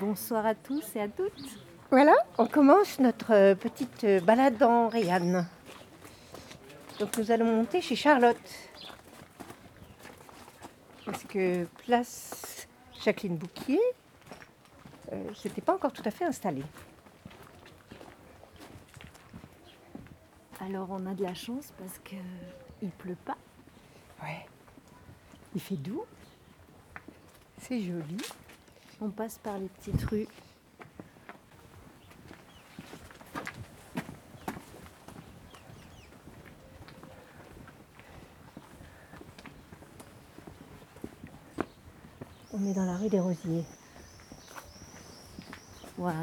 [0.00, 1.58] Bonsoir à tous et à toutes.
[1.90, 5.46] Voilà, on commence notre euh, petite euh, balade en Réanne.
[6.98, 8.36] Donc nous allons monter chez Charlotte.
[11.04, 12.66] Parce que place
[13.04, 13.80] Jacqueline Bouquier,
[15.12, 16.62] euh, c'était pas encore tout à fait installé.
[20.60, 22.16] Alors on a de la chance parce que
[22.82, 23.36] il pleut pas.
[24.22, 24.46] Ouais.
[25.54, 26.04] Il fait doux.
[27.58, 28.16] C'est joli.
[29.06, 30.26] On passe par les petites rues.
[42.54, 43.66] On est dans la rue des Rosiers.
[45.98, 46.14] Waouh.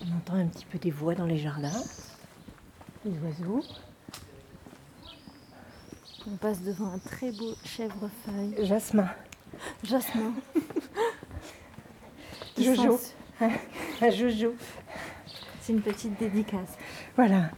[0.00, 1.70] On entend un petit peu des voix dans les jardins.
[3.04, 3.62] Les oiseaux.
[6.44, 8.66] Passe devant un très beau chèvrefeuille.
[8.66, 9.08] Jasmin.
[9.82, 10.34] Jasmin.
[12.58, 13.00] Jojo.
[13.40, 14.54] Un Jojo.
[15.62, 16.76] C'est une petite dédicace.
[17.16, 17.48] Voilà,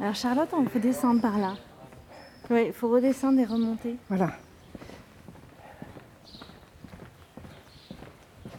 [0.00, 1.52] Alors Charlotte, on peut descendre par là.
[2.48, 3.96] Oui, il faut redescendre et remonter.
[4.08, 4.30] voilà.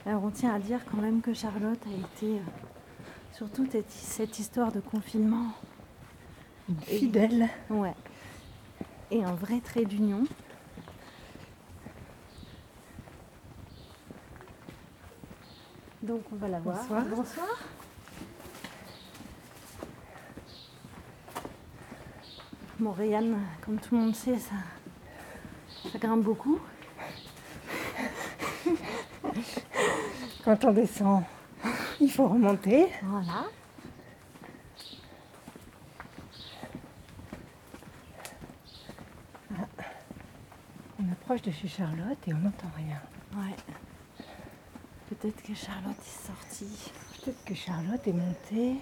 [0.06, 2.42] Alors on tient à dire quand même que Charlotte a été, euh,
[3.34, 5.48] sur toute cette- cette histoire de confinement,
[6.84, 7.50] Fidèle.
[7.72, 7.96] ouais,
[9.12, 10.24] et un vrai trait d'union.
[16.02, 16.78] Donc on va la voir.
[16.78, 17.06] Bonsoir.
[17.06, 17.48] Bonsoir.
[22.80, 24.56] Bon, Réanne, comme tout le monde sait, ça,
[25.92, 26.60] ça grimpe beaucoup.
[30.44, 31.24] Quand on descend,
[32.00, 32.88] il faut remonter.
[33.04, 33.46] Voilà.
[41.32, 43.00] On approche de chez Charlotte et on n'entend rien.
[43.38, 43.56] Ouais.
[45.08, 46.92] Peut-être que Charlotte est sortie.
[47.24, 48.76] Peut-être que Charlotte est montée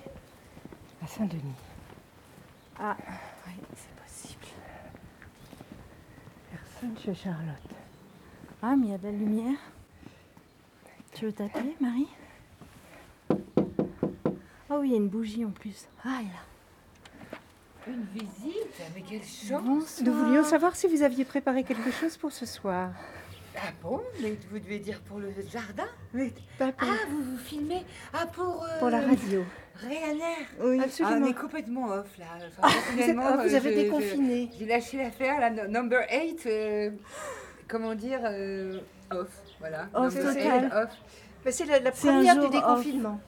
[1.04, 1.54] à Saint-Denis.
[2.80, 2.98] Ah,
[3.46, 4.48] oui, c'est possible.
[6.50, 7.70] Personne chez Charlotte.
[8.64, 9.60] Ah, mais il y a de la lumière.
[11.14, 12.10] Tu veux t'appeler, Marie?
[14.72, 15.88] Ah oui, il y a une bougie en plus.
[16.04, 16.40] Ah, elle est là.
[17.90, 20.06] Une visite Mais quelle chance Bonsoir.
[20.06, 22.92] Nous voulions savoir si vous aviez préparé quelque chose pour ce soir.
[23.58, 27.84] Ah bon Mais vous devez dire pour le jardin Oui, pas Ah, vous vous filmez
[28.14, 28.64] Ah, pour...
[28.64, 29.44] euh, pour la radio.
[29.76, 31.26] Ryanair Oui, Ah, absolument.
[31.28, 32.26] mais complètement off, là.
[32.38, 34.50] Enfin, Vous, êtes- personnellement, ah, vous euh, avez je- déconfiné.
[34.58, 36.48] J'ai lâché l'affaire, la number 8,
[37.68, 38.80] comment dire, euh,
[39.12, 39.30] off,
[39.60, 39.88] voilà.
[39.94, 40.64] Off Number total.
[40.66, 40.90] eight, off.
[41.46, 43.20] Mais c'est la, première du déconfinement.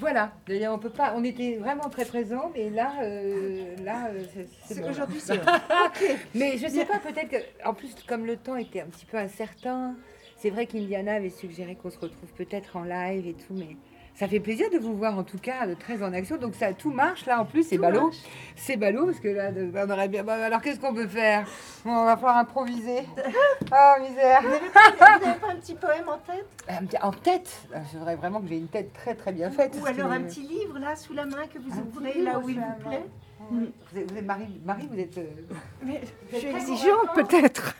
[0.00, 4.44] Voilà, d'ailleurs, on peut pas, on était vraiment très présents, mais là, euh, là, euh,
[4.64, 4.90] c'est- bon.
[4.90, 5.40] Aujourd'hui, c'est.
[6.34, 7.36] Mais je sais pas, peut-être que,
[7.68, 9.96] en plus, comme le temps était un petit peu incertain,
[10.36, 13.76] c'est vrai qu'Indiana avait suggéré qu'on se retrouve peut-être en live et tout, mais
[14.18, 16.36] ça fait plaisir de vous voir en tout cas très en action.
[16.38, 18.10] Donc ça, tout marche là en plus, c'est ballot.
[18.56, 20.24] C'est ballot parce que là, de- on aurait bien.
[20.24, 21.46] bon, alors qu'est-ce qu'on peut faire?
[21.84, 23.02] On va falloir improviser.
[23.70, 26.46] Ah misère Vous n'avez pas un petit poème en tête?
[26.68, 27.66] Un petit- En tête?
[27.74, 29.76] Ah, vrai vraiment que j'ai une tête très très bien faite.
[29.80, 32.58] Ou alors un petit livre là sous la main que vous ouvrez là où il
[32.58, 33.04] vous plaît
[33.50, 33.66] Vous
[33.98, 35.18] êtes, vous êtes Marie, Marie, vous êtes.
[35.18, 35.26] euh,
[35.84, 36.00] Mais
[36.32, 37.74] je suis exigeante peut-être.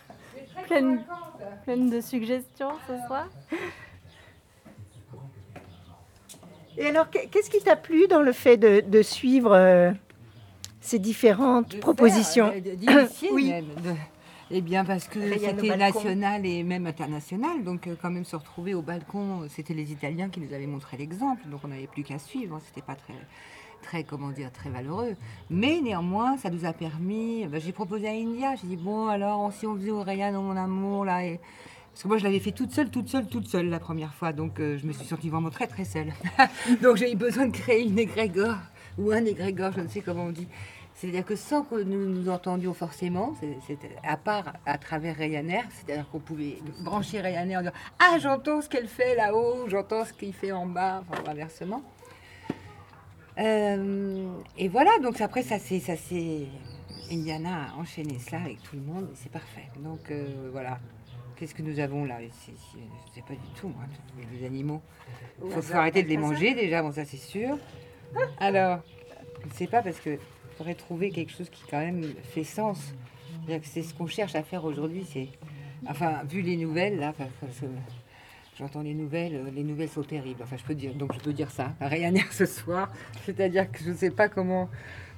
[0.67, 1.03] Pleine,
[1.63, 3.27] pleine de suggestions ce soir.
[6.79, 9.91] Et alors, qu'est- qu'est-ce qui t'a plu dans le fait de, de suivre euh,
[10.81, 13.49] ces différentes de propositions faire, euh, Oui.
[13.49, 13.65] même.
[13.65, 13.93] de-
[14.51, 18.73] Eh bien parce que c'était national et même international, donc euh, quand même se retrouver
[18.73, 22.17] au balcon, c'était les Italiens qui nous avaient montré l'exemple, donc on n'avait plus qu'à
[22.17, 23.13] suivre, hein, c'était pas très,
[23.83, 25.15] très, comment dire, très valeureux.
[25.51, 29.51] Mais néanmoins, ça nous a permis, ben, j'ai proposé à India, j'ai dit bon alors
[29.53, 31.39] si on faisait au Rayane mon amour là, et...
[31.91, 34.31] parce que moi je l'avais fait toute seule, toute seule, toute seule la première fois,
[34.33, 36.13] donc euh, je me suis sentie vraiment très très seule.
[36.81, 38.57] donc j'ai eu besoin de créer une égrégore,
[38.97, 40.47] ou un égrégore, je ne sais comment on dit.
[40.99, 43.33] C'est-à-dire que sans que nous nous entendions forcément,
[44.03, 48.67] à part à travers Ryanair, c'est-à-dire qu'on pouvait brancher Ryanair en disant Ah, j'entends ce
[48.67, 51.81] qu'elle fait là-haut, j'entends ce qu'il fait en bas, enfin inversement.
[53.37, 54.27] Euh,
[54.57, 55.79] et voilà, donc après, ça c'est
[57.09, 59.69] Indiana a enchaîné cela avec tout le monde et c'est parfait.
[59.77, 60.79] Donc euh, voilà.
[61.39, 62.29] Qu'est-ce que nous avons là Je ne
[63.15, 63.83] sais pas du tout, moi,
[64.33, 64.81] les animaux.
[65.41, 67.57] Il faut, faut arrêter de les manger déjà, bon, ça c'est sûr.
[68.39, 68.79] Alors,
[69.43, 70.17] je ne sais pas parce que
[70.57, 72.93] faudrait trouver quelque chose qui quand même fait sens.
[73.63, 75.05] C'est ce qu'on cherche à faire aujourd'hui.
[75.09, 75.29] C'est,
[75.87, 77.13] enfin, vu les nouvelles là,
[78.57, 80.41] j'entends les nouvelles, euh, les nouvelles sont terribles.
[80.43, 82.91] Enfin, je peux dire, donc je peux dire ça Ryanair ce soir.
[83.25, 84.69] C'est-à-dire que je ne sais pas comment,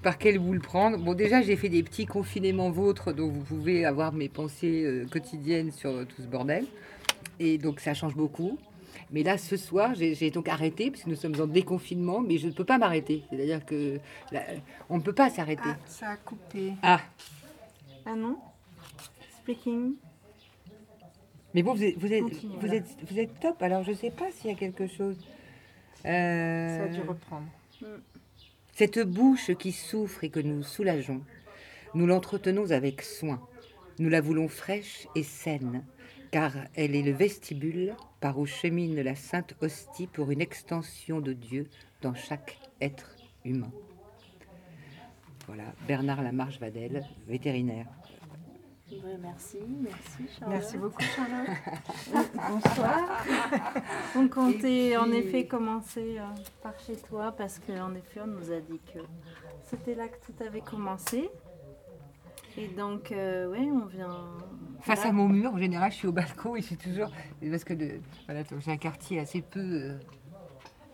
[0.02, 0.98] par quel bout le prendre.
[0.98, 5.06] Bon, déjà, j'ai fait des petits confinements vôtres, donc vous pouvez avoir mes pensées euh,
[5.06, 6.66] quotidiennes sur euh, tout ce bordel.
[7.40, 8.58] Et donc, ça change beaucoup.
[9.12, 12.48] Mais là, ce soir, j'ai donc arrêté, parce que nous sommes en déconfinement, mais je
[12.48, 13.24] ne peux pas m'arrêter.
[13.30, 14.00] C'est-à-dire que
[14.32, 14.42] là,
[14.90, 15.64] on ne peut pas s'arrêter.
[15.66, 16.74] Ah, ça a coupé.
[16.82, 17.02] Ah,
[18.06, 18.38] Ah non?
[19.42, 19.94] Speaking.
[21.54, 23.62] mais bon, vous êtes, vous êtes, Continue, vous êtes, vous êtes top.
[23.62, 25.18] Alors, je ne sais pas s'il y a quelque chose.
[26.06, 27.48] Euh, Ça a dû reprendre.
[28.82, 31.22] Cette bouche qui souffre et que nous soulageons,
[31.94, 33.40] nous l'entretenons avec soin.
[34.00, 35.86] Nous la voulons fraîche et saine,
[36.32, 41.32] car elle est le vestibule par où chemine la sainte hostie pour une extension de
[41.32, 41.70] Dieu
[42.02, 43.72] dans chaque être humain.
[45.46, 47.86] Voilà, Bernard Lamarche Vadel, vétérinaire.
[49.22, 50.50] Merci, merci Charlotte.
[50.60, 51.48] Merci beaucoup, Charlotte.
[52.50, 53.24] Bonsoir.
[54.16, 56.24] On comptait en effet commencer euh,
[56.62, 59.00] par chez toi parce qu'en effet on nous a dit que
[59.64, 61.30] c'était là que tout avait commencé.
[62.58, 64.28] Et donc euh, oui, on vient.
[64.82, 65.10] Face là.
[65.10, 67.10] à mon mur, en général, je suis au balcon et je suis toujours.
[67.50, 70.00] Parce que le- voilà, j'ai un quartier assez peu, euh,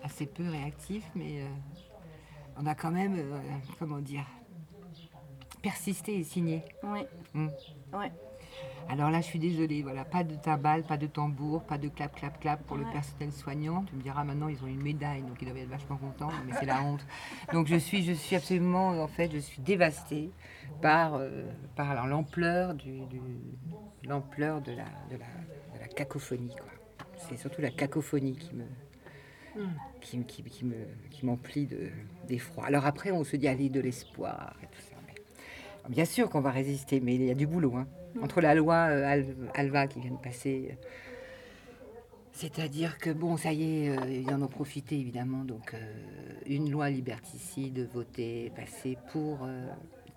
[0.03, 1.47] assez peu réactif, mais euh,
[2.61, 3.37] on a quand même, euh,
[3.79, 4.25] comment dire,
[5.71, 6.63] persisté et signé.
[6.83, 7.01] Oui.
[7.33, 7.47] Mm.
[7.93, 8.11] Ouais.
[8.89, 12.15] Alors là, je suis désolée, voilà, pas de timbales, pas de tambour, pas de clap,
[12.15, 13.83] clap, clap pour le personnel soignant.
[13.83, 16.53] Tu me diras maintenant, ils ont une médaille, donc ils doivent être vachement contents, mais
[16.57, 17.05] c'est la honte.
[17.51, 20.31] Donc je suis, je suis absolument, en fait, je suis dévastée
[20.79, 21.43] par, euh,
[21.75, 23.21] par l'ampleur du, du-
[24.03, 25.27] l'ampleur de la, de la,
[25.73, 26.71] de la cacophonie, quoi.
[27.17, 28.65] C'est surtout la cacophonie qui me,
[30.01, 31.89] qui, qui, qui me, qui m'emplit de,
[32.23, 32.65] d'effroi.
[32.65, 34.96] Alors après, on se dit, allez, de l'espoir et tout ça.
[35.89, 37.75] Bien sûr qu'on va résister, mais il y a du boulot.
[37.75, 37.87] hein.
[38.21, 40.75] Entre la loi euh, Al- Alva qui vient de passer, euh,
[42.33, 45.43] c'est-à-dire que, bon, ça y est, euh, ils en ont profité évidemment.
[45.43, 45.77] Donc, euh,
[46.45, 49.67] une loi liberticide votée, passée pour euh,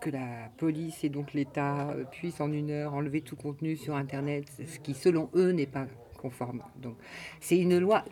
[0.00, 4.44] que la police et donc l'État puissent en une heure enlever tout contenu sur Internet,
[4.66, 5.86] ce qui, selon eux, n'est pas
[6.20, 6.62] conforme.
[6.80, 6.96] Donc,
[7.40, 8.04] c'est une loi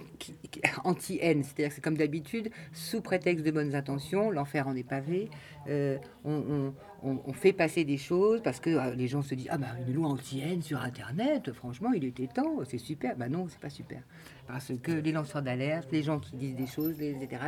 [0.84, 5.30] anti-haine, c'est-à-dire que c'est comme d'habitude, sous prétexte de bonnes intentions, l'enfer en est pavé,
[5.68, 6.74] euh, on, on-
[7.04, 9.68] on- on fait passer des choses parce que euh, les gens se disent ah bah
[9.86, 13.16] une loi anti-haine sur Internet, franchement, il était temps, c'est super.
[13.16, 14.02] Bah non, c'est pas super,
[14.48, 17.42] parce que les lanceurs d'alerte, les gens qui disent des choses, les- etc.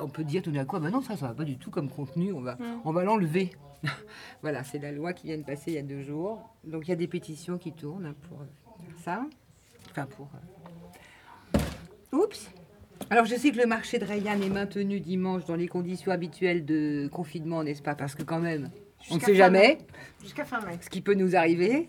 [0.00, 1.70] On peut dire tout d'un coup ah bah non ça ça va pas du tout
[1.70, 3.50] comme contenu, on va on va l'enlever.
[4.42, 6.40] voilà, c'est la loi qui vient de passer il y a deux jours.
[6.64, 8.38] Donc il y a des pétitions qui tournent pour
[9.04, 9.26] ça.
[9.98, 10.28] Enfin pour.
[11.54, 12.50] euh, Oups.
[13.10, 16.64] Alors je sais que le marché de Rayanne est maintenu dimanche dans les conditions habituelles
[16.64, 17.94] de confinement, n'est-ce pas?
[17.94, 18.70] Parce que quand même,
[19.10, 19.78] on ne sait jamais
[20.22, 20.78] Jusqu'à fin mai.
[20.80, 21.88] ce qui peut nous arriver.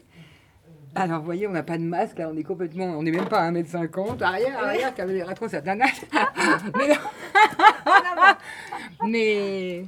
[0.95, 3.27] Alors, vous voyez, on n'a pas de masque, là, on est complètement, on n'est même
[3.27, 4.23] pas à 1m50.
[4.23, 6.95] Arrière, arrière, caméra trop, ça mais
[9.05, 9.85] mais,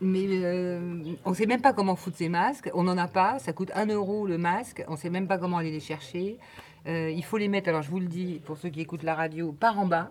[0.00, 2.70] mais euh, on ne sait même pas comment foutre ces masques.
[2.74, 5.38] On n'en a pas, ça coûte 1 euro le masque, on ne sait même pas
[5.38, 6.38] comment aller les chercher.
[6.86, 9.14] Euh, il faut les mettre, alors je vous le dis, pour ceux qui écoutent la
[9.14, 10.10] radio, par en bas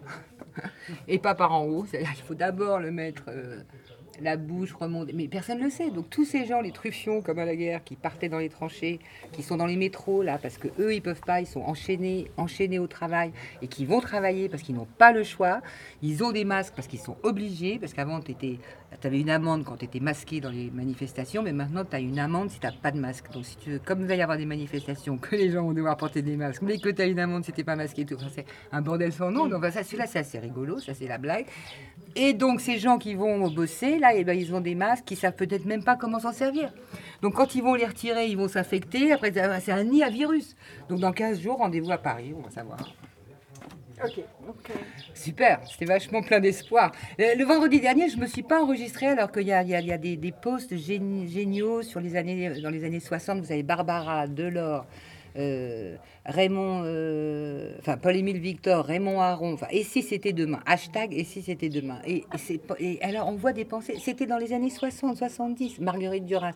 [1.07, 1.85] et pas par en haut.
[1.85, 3.61] C'est-à-dire qu'il faut d'abord le mettre euh,
[4.21, 5.11] la bouche remonte.
[5.13, 5.89] Mais personne ne le sait.
[5.91, 8.99] Donc tous ces gens, les truffions comme à la guerre, qui partaient dans les tranchées,
[9.31, 12.31] qui sont dans les métros là, parce que eux ils peuvent pas, ils sont enchaînés,
[12.37, 13.31] enchaînés au travail
[13.61, 15.61] et qui vont travailler parce qu'ils n'ont pas le choix.
[16.01, 18.35] Ils ont des masques parce qu'ils sont obligés, parce qu'avant tu
[19.03, 22.19] avais une amende quand tu étais masqué dans les manifestations, mais maintenant tu as une
[22.19, 23.31] amende si tu n'as pas de masque.
[23.31, 25.73] Donc si tu veux, comme il va y avoir des manifestations, que les gens vont
[25.73, 28.15] devoir porter des masques, mais que tu as une amende si tu pas masqué, tout.
[28.15, 29.47] Enfin, c'est un bordel sans nom.
[29.47, 31.45] Donc ça, celui-là c'est assez rigolo, ça c'est la blague.
[32.15, 35.15] Et donc ces gens qui vont bosser, là, eh ben, ils ont des masques qui
[35.15, 36.73] savent peut-être même pas comment s'en servir.
[37.21, 39.11] Donc quand ils vont les retirer, ils vont s'infecter.
[39.11, 40.55] Après, c'est un nid à virus.
[40.89, 42.79] Donc dans 15 jours, rendez-vous à Paris, on va savoir.
[44.03, 44.23] Ok.
[45.13, 46.91] Super, c'était vachement plein d'espoir.
[47.19, 49.75] Euh, Le vendredi dernier, je me suis pas enregistrée alors qu'il y a, il y
[49.75, 52.99] a- il y a des, des posts géni- géniaux sur les années, dans les années
[52.99, 53.41] 60.
[53.41, 54.87] Vous avez Barbara, Delors,
[55.37, 55.95] euh,
[56.25, 59.53] Raymond, euh, enfin Paul-Émile Victor, Raymond Aron.
[59.53, 61.99] Enfin, et si c'était demain Hashtag et si c'était demain.
[62.05, 63.97] Et, et c'est pas- et alors on voit des pensées.
[63.99, 65.79] C'était dans les années 60, 70.
[65.79, 66.53] Marguerite Duras.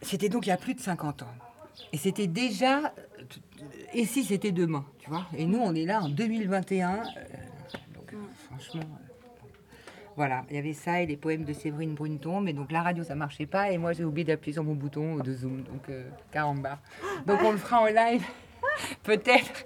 [0.00, 1.26] C'était donc il y a plus de 50 ans.
[1.92, 2.92] Et c'était déjà.
[3.94, 5.26] Et si c'était demain, tu vois?
[5.36, 6.94] Et nous, on est là en 2021.
[6.94, 6.98] euh,
[7.94, 8.14] donc,
[8.48, 8.82] franchement.
[10.16, 13.02] Voilà, il y avait ça et les poèmes de Séverine Brunton, mais donc la radio
[13.04, 16.04] ça marchait pas et moi j'ai oublié d'appuyer sur mon bouton de Zoom, donc euh,
[16.30, 16.78] caramba.
[17.26, 18.24] Donc on le fera en live
[19.02, 19.64] peut-être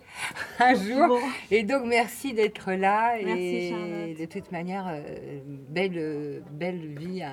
[0.61, 1.09] un jour.
[1.09, 1.19] Bon.
[1.51, 4.19] Et donc merci d'être là Merci, et Charlotte.
[4.21, 7.33] de toute manière euh, belle euh, belle vie à,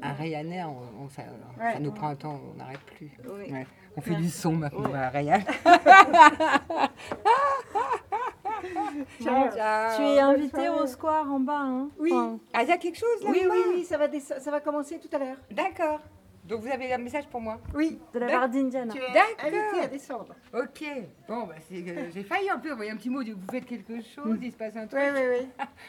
[0.00, 1.80] à Ryanair, on, on- ça, ça Ouais.
[1.80, 3.10] nous prend un temps, on n'arrête plus.
[3.26, 3.52] Oui.
[3.52, 3.66] Ouais.
[3.96, 5.44] On fait du son maintenant à Ryanair.
[9.22, 9.50] Ciao.
[9.52, 9.96] Ciao.
[9.96, 11.58] Tu es invité au square en bas.
[11.60, 12.12] Hein Oui.
[12.12, 14.50] Enfin, Ah, il y a quelque chose là Oui, oui, oui, ça va, desce- ça
[14.50, 15.36] va commencer tout à l'heure.
[15.50, 16.00] D'accord.
[16.44, 17.58] Donc vous avez un message pour moi?
[17.74, 18.92] Oui, de la part d'Indiana.
[18.92, 19.12] D'accord.
[19.46, 20.34] invité à descendre.
[20.52, 20.84] Ok.
[21.28, 24.00] Bon, bah, c'est que j'ai failli un peu envoyer un petit mot, vous faites quelque
[24.02, 25.00] chose, il se passe un truc.
[25.14, 25.38] Oui, oui,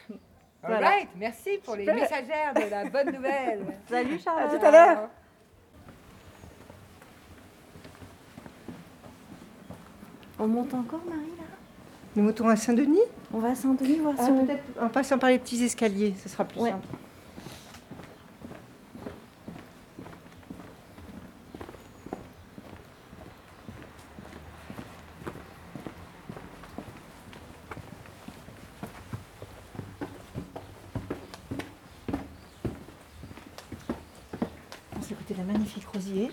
[0.09, 0.17] oui.
[0.63, 0.87] All Voilà.
[0.87, 3.65] right, merci pour les messagères de la bonne nouvelle.
[3.89, 4.53] Salut Charlotte.
[4.53, 5.09] À tout à l'heure.
[10.39, 11.52] On monte encore Marie là?
[12.15, 12.99] Nous montons à Saint-Denis
[13.33, 14.45] On va à Saint-Denis voir Ah, si on...
[14.45, 16.69] peut-être en passant par les petits escaliers, ce sera plus Ouais.
[16.71, 16.87] simple.
[34.97, 36.31] On s'est la magnifique rosier.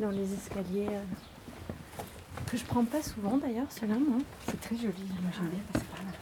[0.00, 1.00] dans les escaliers euh,
[2.54, 4.18] que je prends pas souvent d'ailleurs, ceux-là, moi.
[4.46, 6.12] C'est très joli, moi j'aime bien passer par là.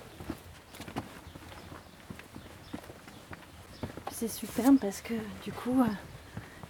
[4.06, 5.12] Puis C'est superbe parce que
[5.44, 5.86] du coup, euh,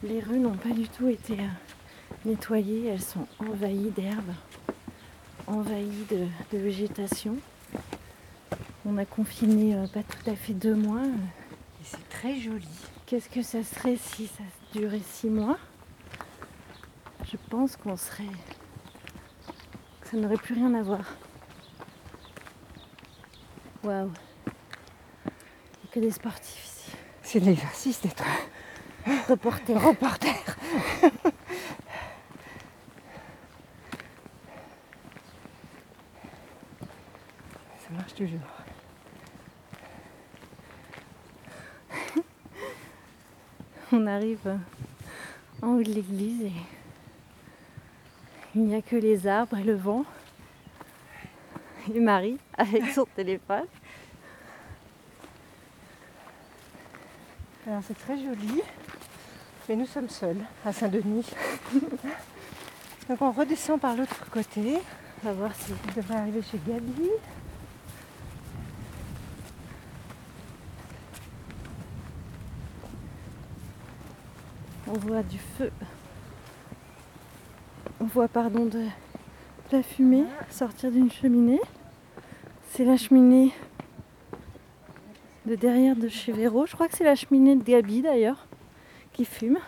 [0.03, 1.47] les rues n'ont pas du tout été euh,
[2.25, 4.35] nettoyées, elles sont envahies d'herbes,
[5.47, 7.37] envahies de, de végétation.
[8.85, 11.05] On a confiné euh, pas tout à fait deux mois.
[11.05, 12.67] Et c'est très joli.
[13.07, 14.43] Qu'est-ce que ça serait si ça
[14.73, 15.59] durait six mois?
[17.31, 18.25] Je pense qu'on serait.
[20.13, 21.05] Ça n'aurait plus rien à voir.
[23.83, 24.11] Waouh!
[25.25, 26.91] Il n'y a que des sportifs ici.
[27.23, 28.23] C'est de l'exercice d'être
[29.29, 29.83] Reporter.
[29.83, 30.35] reporter.
[37.79, 38.39] Ça marche toujours.
[43.93, 44.59] On arrive
[45.63, 46.53] en haut de l'église et
[48.55, 50.05] il n'y a que les arbres et le vent.
[51.93, 53.67] Et Marie avec son téléphone.
[57.67, 58.61] Alors c'est très joli,
[59.69, 61.31] mais nous sommes seuls à Saint-Denis.
[63.09, 64.79] Donc on redescend par l'autre côté.
[65.23, 67.11] On va voir si On devrait arriver chez Gabi.
[74.93, 75.71] on voit du feu.
[78.03, 78.85] On voit pardon de,
[79.71, 81.61] la fumée sortir d'une cheminée.
[82.73, 83.53] C'est la cheminée
[85.47, 86.67] de derrière de chez Véro.
[86.67, 88.49] Je crois que c'est la cheminée de Gabi d'ailleurs
[89.13, 89.61] qui fume.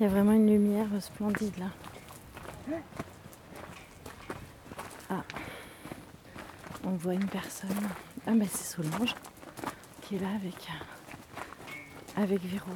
[0.00, 2.76] Il y a vraiment une lumière splendide là.
[5.08, 5.22] Ah,
[6.82, 7.70] on voit une personne.
[8.26, 9.14] Ah, mais c'est Solange
[10.06, 10.68] qui est là avec,
[12.16, 12.70] avec Véro.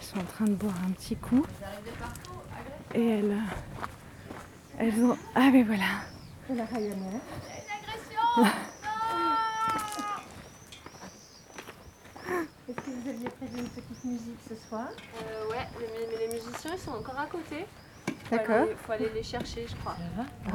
[0.00, 1.44] Ils sont en train de boire un petit coup.
[2.94, 3.38] Et elles,
[4.78, 5.16] elles ont.
[5.34, 5.84] Ah, mais voilà.
[6.50, 7.20] La Ryanair.
[12.68, 14.88] Est-ce que vous aviez prévu une petite musique ce soir?
[14.90, 17.66] Euh, ouais, mais, mais les musiciens ils sont encore à côté.
[18.06, 18.56] Faut D'accord.
[18.56, 19.96] aller- Faut aller les chercher, je crois.
[20.48, 20.52] Ah.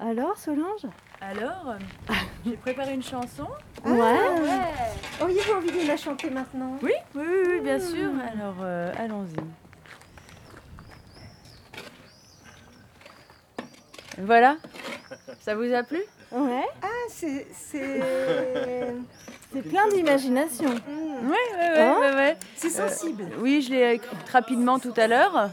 [0.00, 0.86] Alors, Solange?
[1.28, 1.76] Alors, euh,
[2.46, 3.46] j'ai préparé une chanson.
[3.84, 3.92] Ouais.
[3.92, 5.20] Ouais.
[5.20, 6.78] Auriez-vous envie de la chanter maintenant?
[6.82, 8.08] Oui, oui, oui, oui, bien sûr.
[8.32, 9.36] Alors, euh, allons-y.
[14.18, 14.56] Voilà.
[15.40, 16.00] Ça vous a plu?
[16.32, 16.66] Ouais.
[16.82, 17.46] Ah, c'est.
[17.52, 18.00] c'est...
[19.50, 20.68] C'est plein d'imagination.
[20.68, 20.76] Oui,
[21.22, 22.34] oui, oui, oui.
[22.54, 23.24] c'est sensible.
[23.38, 25.48] Oui, je l'ai écrite rapidement tout à l'heure.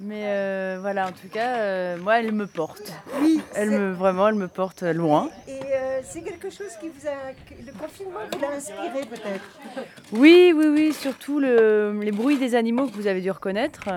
[0.00, 2.92] Mais euh, voilà, en tout cas, euh, moi, elle me porte.
[3.20, 5.30] Oui, Elle me, vraiment, elle me porte loin.
[5.46, 7.32] Et euh, c'est quelque chose qui vous a.
[7.64, 9.86] Le confinement vous l'a inspiré peut-être?
[10.12, 13.88] Oui, oui, oui, surtout le- les bruits des animaux que vous avez dû reconnaître.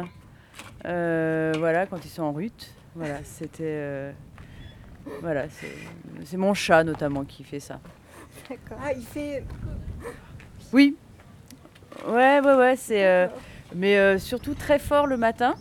[0.85, 2.71] Euh, voilà, quand ils sont en rut.
[2.95, 3.63] Voilà, c'était.
[3.63, 4.11] euh,
[5.21, 5.45] voilà,
[6.25, 7.79] c'est mon chat notamment qui fait ça.
[8.83, 9.43] Ah, il fait.
[10.71, 10.95] Oui.
[12.07, 13.05] Ouais, ouais, ouais, c'est.
[13.05, 13.27] euh,
[13.75, 15.55] mais euh, surtout très fort le matin,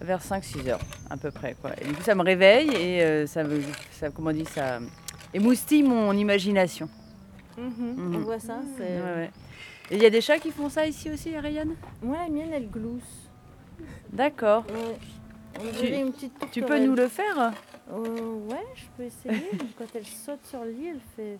[0.00, 1.54] vers 5-6 heures, à peu près.
[1.60, 1.70] Quoi.
[1.80, 3.60] Et du coup, ça me réveille et euh, ça, me,
[3.92, 4.78] ça, comment on dit, ça
[5.34, 6.88] émoustille mon imagination.
[7.56, 8.14] Mhm.
[8.16, 8.58] On voit ça.
[8.78, 9.30] Ouais, ouais.
[9.90, 11.74] Et il y a des chats qui font ça ici aussi, Ariane?
[12.02, 13.28] Moi, la mienne, elle glousse.
[14.12, 14.64] D'accord.
[14.68, 14.96] Ouais.
[15.60, 17.52] Tu- dirait une petite Tu peux nous le faire?
[17.90, 19.48] Euh, ouais, je peux essayer.
[19.78, 21.38] Quand elle saute sur le lit, elle fait.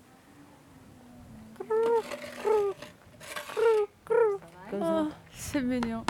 [4.73, 6.05] Oh, c'est mignon.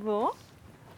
[0.00, 0.28] Bon.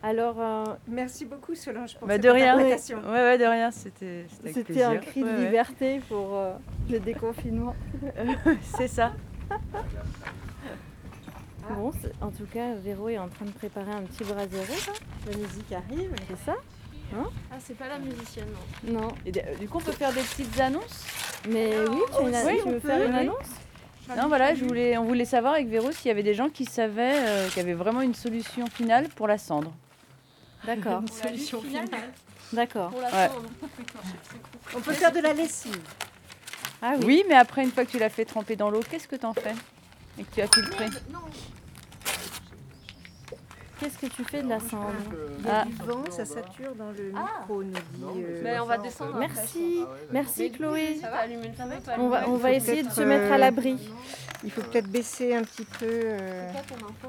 [0.02, 2.56] Alors, euh, Merci beaucoup Solange pour Bah, cette de rien.
[2.56, 3.70] Ouais, ouais, de rien.
[3.70, 5.44] C'était c'était un cri de Ouais, ouais.
[5.44, 6.52] liberté pour euh,
[6.90, 7.74] le déconfinement.
[8.76, 9.12] C'est ça.
[11.68, 14.64] Bon, c'est- en tout cas, Véro est en train de préparer un petit brasero.
[14.72, 14.92] là.
[15.30, 16.56] La musique arrive, c'est ça
[17.16, 18.46] Ah, c'est pas la musicienne,
[18.84, 19.00] non.
[19.02, 19.08] Non.
[19.24, 21.04] Et du coup, on peut faire des petites annonces
[21.48, 23.18] Mais oui, tu, oui, tu on veux peut, faire une oui.
[23.20, 23.50] annonce?
[24.16, 26.64] Non, voilà, je voulais, on voulait savoir avec Véro s'il y avait des gens qui
[26.64, 29.72] savaient, euh, qui avaient vraiment une solution finale pour la cendre.
[30.64, 31.02] D'accord.
[31.10, 31.88] Solution finale
[32.52, 32.90] D'accord.
[32.90, 33.28] pour la Ouais.
[33.28, 33.48] cendre.
[34.76, 35.78] On peut faire de la lessive.
[36.82, 37.04] Ah oui.
[37.06, 39.32] Oui, mais après, une fois que tu l'as fait tremper dans l'eau, qu'est-ce que t'en
[39.34, 39.54] fais?
[40.18, 40.86] Et que tu as filtré
[43.80, 44.92] Qu'est-ce que tu fais de la cendre
[45.38, 45.64] Il y a Ah.
[45.64, 48.02] du vent, ça sature dans le micro, nous dit.
[48.22, 49.16] euh, Mais on va descendre.
[49.18, 49.82] Merci,
[50.12, 51.00] merci Chloé.
[51.98, 53.76] On va, on va essayer de se mettre à euh, l'abri.
[54.44, 55.86] Il faut peut-être baisser un petit peu.
[55.86, 57.08] euh, C'est quoi ton info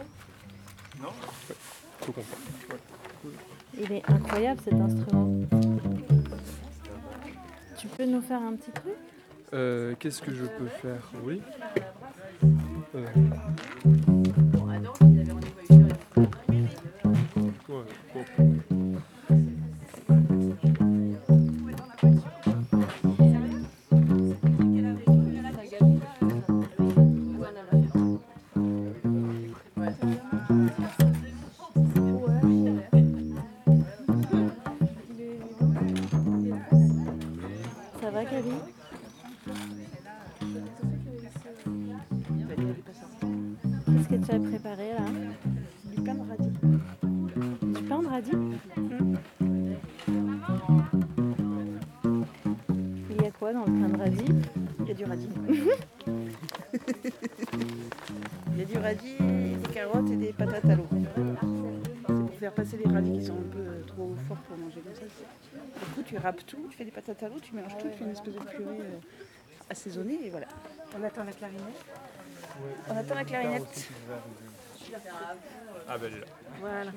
[3.78, 5.30] Il est incroyable cet instrument.
[7.78, 8.94] Tu peux nous faire un petit truc?
[9.54, 11.12] Euh, Qu'est-ce que je peux faire?
[11.26, 11.42] Oui.
[38.32, 38.52] Gabi
[43.86, 44.92] Qu'est-ce que tu as préparé
[66.22, 68.34] râpes tout, tu fais des patates à l'eau, tu mélanges tout, tu fais une espèce
[68.34, 69.00] de purée euh,
[69.70, 70.48] assaisonnée et voilà.
[70.98, 71.86] On attend la clarinette.
[72.90, 73.90] On attend la clarinette.
[75.88, 76.26] Ah ben elle est là.
[76.60, 76.92] Voilà.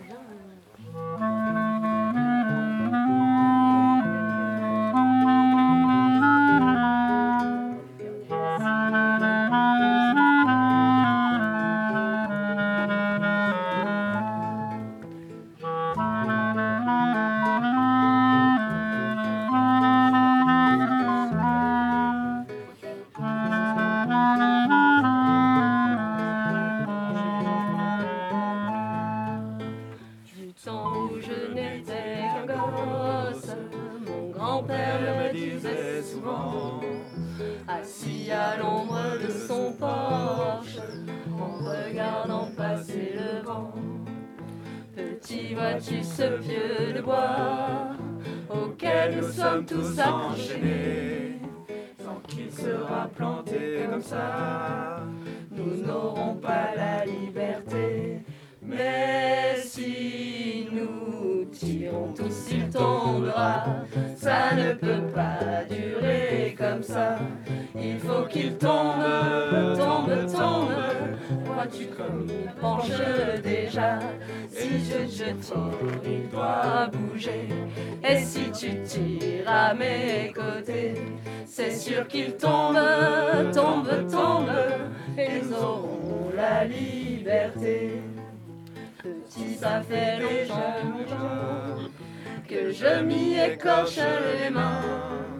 [68.44, 69.02] Il tombe,
[69.74, 70.72] tombe, tombe.
[71.46, 72.90] Vois-tu comme il penche
[73.42, 73.98] déjà?
[74.48, 77.48] Si je, je tire, il doit bouger.
[78.07, 80.94] Et si tu tires à mes côtés,
[81.46, 82.78] c'est sûr qu'il tombe,
[83.54, 84.50] tombe, tombe.
[85.16, 88.02] Et nous aurons la liberté.
[89.02, 91.80] Petit, ça fait longtemps
[92.46, 95.34] que je m'y écorche les mains.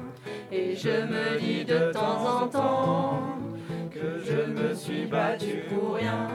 [0.57, 3.39] Et je me dis de temps en temps
[3.91, 6.29] que je me suis battu pour rien.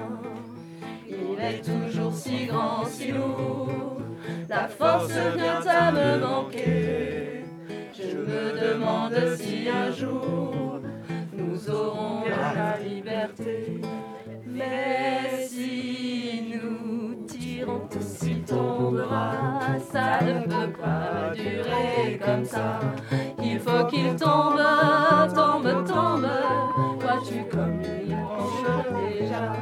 [1.08, 4.02] Il est toujours si grand, si lourd,
[4.50, 7.46] la force vient à me manquer.
[7.94, 10.82] Je me demande si un jour
[11.32, 13.80] nous aurons la liberté.
[14.46, 18.19] Mais si nous tirons tous,
[18.50, 19.32] tombera.
[19.92, 22.80] Ça ne peut pas durer comme ça.
[23.42, 24.60] Il faut qu'il tombe,
[25.36, 26.28] tombe, tombe.
[27.00, 29.54] Vois-tu comme il penche déjà?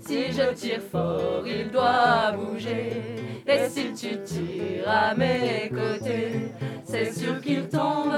[0.00, 3.02] Si je tire fort, il doit bouger.
[3.46, 6.52] Et si tu tires à mes côtés,
[6.84, 8.14] c'est sûr qu'il tombe,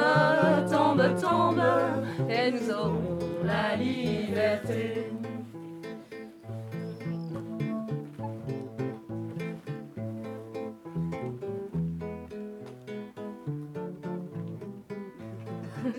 [0.70, 1.62] tombe, tombe.
[2.28, 5.10] Et nous aurons la liberté.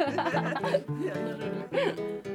[0.07, 1.77] いやなるほ
[2.23, 2.26] ど。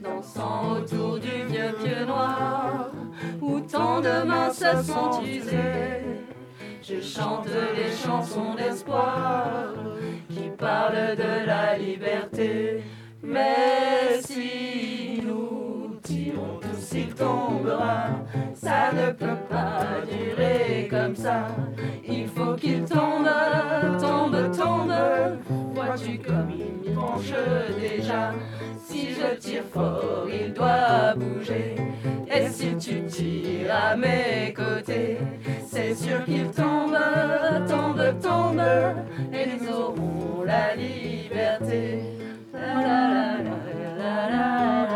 [0.00, 2.90] dansant autour du vieux pieu noir,
[3.40, 6.04] où tant de mains se sont usées.
[6.82, 9.74] Je chante des chansons d'espoir
[10.30, 12.82] qui parlent de la liberté.
[13.22, 14.22] Mais
[16.98, 18.06] il tombera.
[18.54, 21.46] Ça ne peut pas durer comme ça.
[22.04, 23.28] Il faut qu'il tombe,
[24.00, 24.92] tombe, tombe.
[25.74, 27.32] Vois-tu comme il penche
[27.78, 28.32] déjà?
[28.84, 31.76] Si je tire fort, il doit bouger.
[32.34, 35.18] Et si tu tires à mes côtés,
[35.70, 36.98] c'est sûr qu'il tombe,
[37.68, 38.62] tombe, tombe.
[39.32, 42.00] Et nous aurons la liberté.
[42.52, 44.87] La, la, la,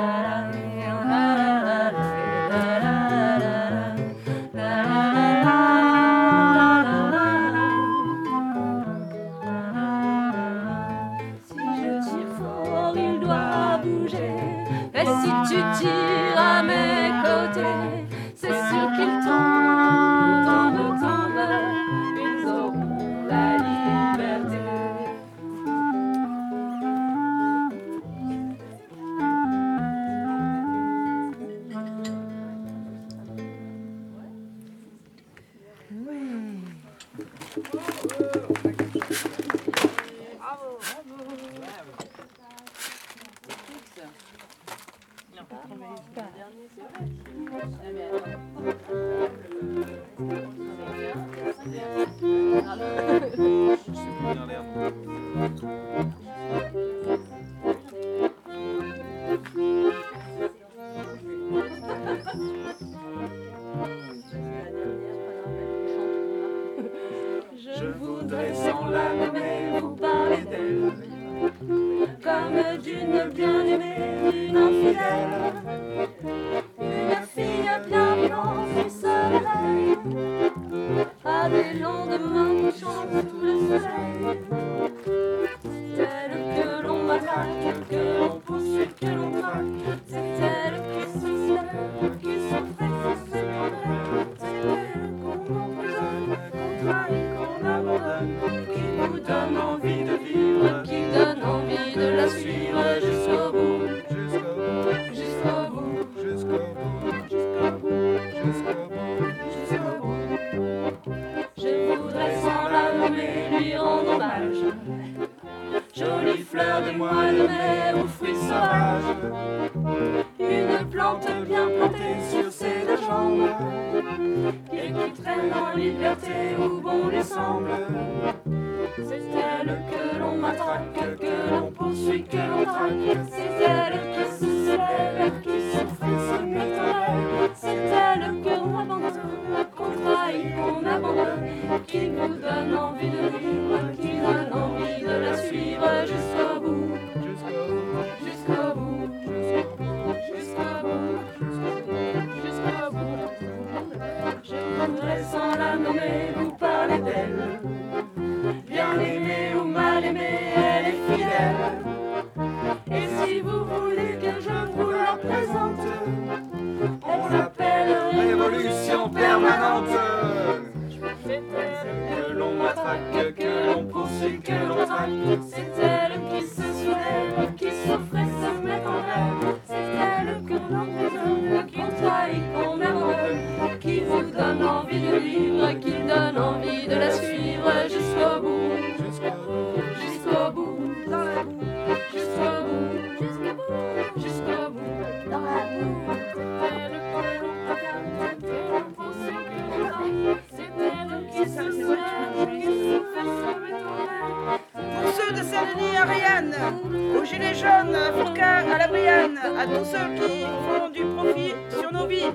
[209.62, 212.32] à tous ceux qui font du profit sur nos vies.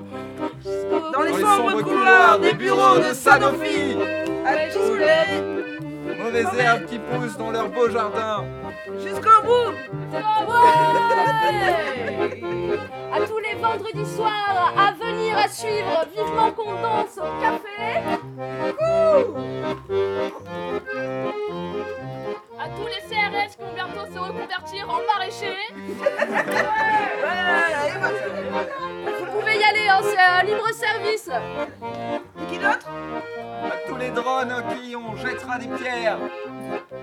[1.12, 3.98] Dans les, les sombres, couloirs des bureaux de Sanofi,
[4.46, 8.44] à tous les mauvaises herbes qui poussent dans leur beau jardin.
[8.98, 9.74] Jusqu'au bout.
[13.12, 16.06] À tous les vendredis soirs à venir à suivre.
[16.16, 18.17] Vivement Contents au café.
[24.48, 25.56] convertir en maraîcher.
[29.18, 31.30] Vous pouvez y aller, c'est un euh, libre service.
[32.40, 32.88] Et qui d'autre
[33.64, 36.18] À tous les drones qui on jettera des pierres.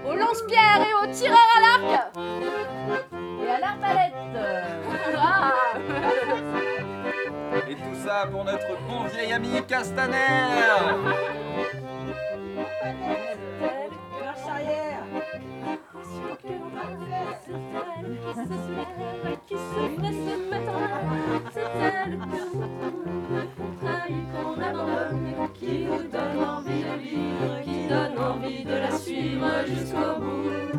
[0.05, 2.15] Au lance-pierre et au tireur à l'arc.
[3.43, 4.13] Et à l'arbalète.
[7.67, 10.15] Et tout ça pour notre bon vieil ami Castaner.
[19.47, 19.59] qui se
[19.95, 20.81] ferait ce matin
[21.53, 22.41] C'est elle que
[23.59, 28.91] on trahit, qu'on abandonne Qui nous donne envie de vivre Qui donne envie de la
[28.91, 30.74] suivre jusqu'au bout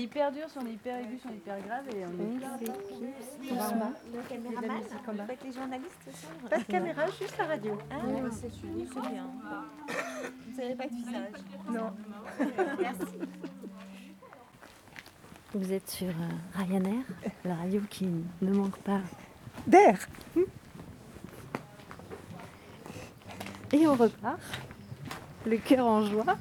[0.00, 2.08] Mais non, mais elle est hyper dure, son hyper aigu, son hyper grave et on
[2.08, 2.38] est
[4.12, 7.78] Le caméraman Avec les journalistes soir Pas de caméra, juste la radio.
[7.90, 7.96] Ah,
[8.30, 9.26] c'est c'est bien.
[10.48, 11.32] Vous n'avez pas de visage
[11.70, 11.92] Non.
[12.80, 13.18] Merci.
[15.52, 17.02] Vous êtes sur euh, Ryanair,
[17.44, 18.08] la radio qui
[18.40, 19.00] ne manque pas.
[19.66, 19.98] D'air
[23.72, 24.40] Et on repart,
[25.46, 26.36] le cœur en joie,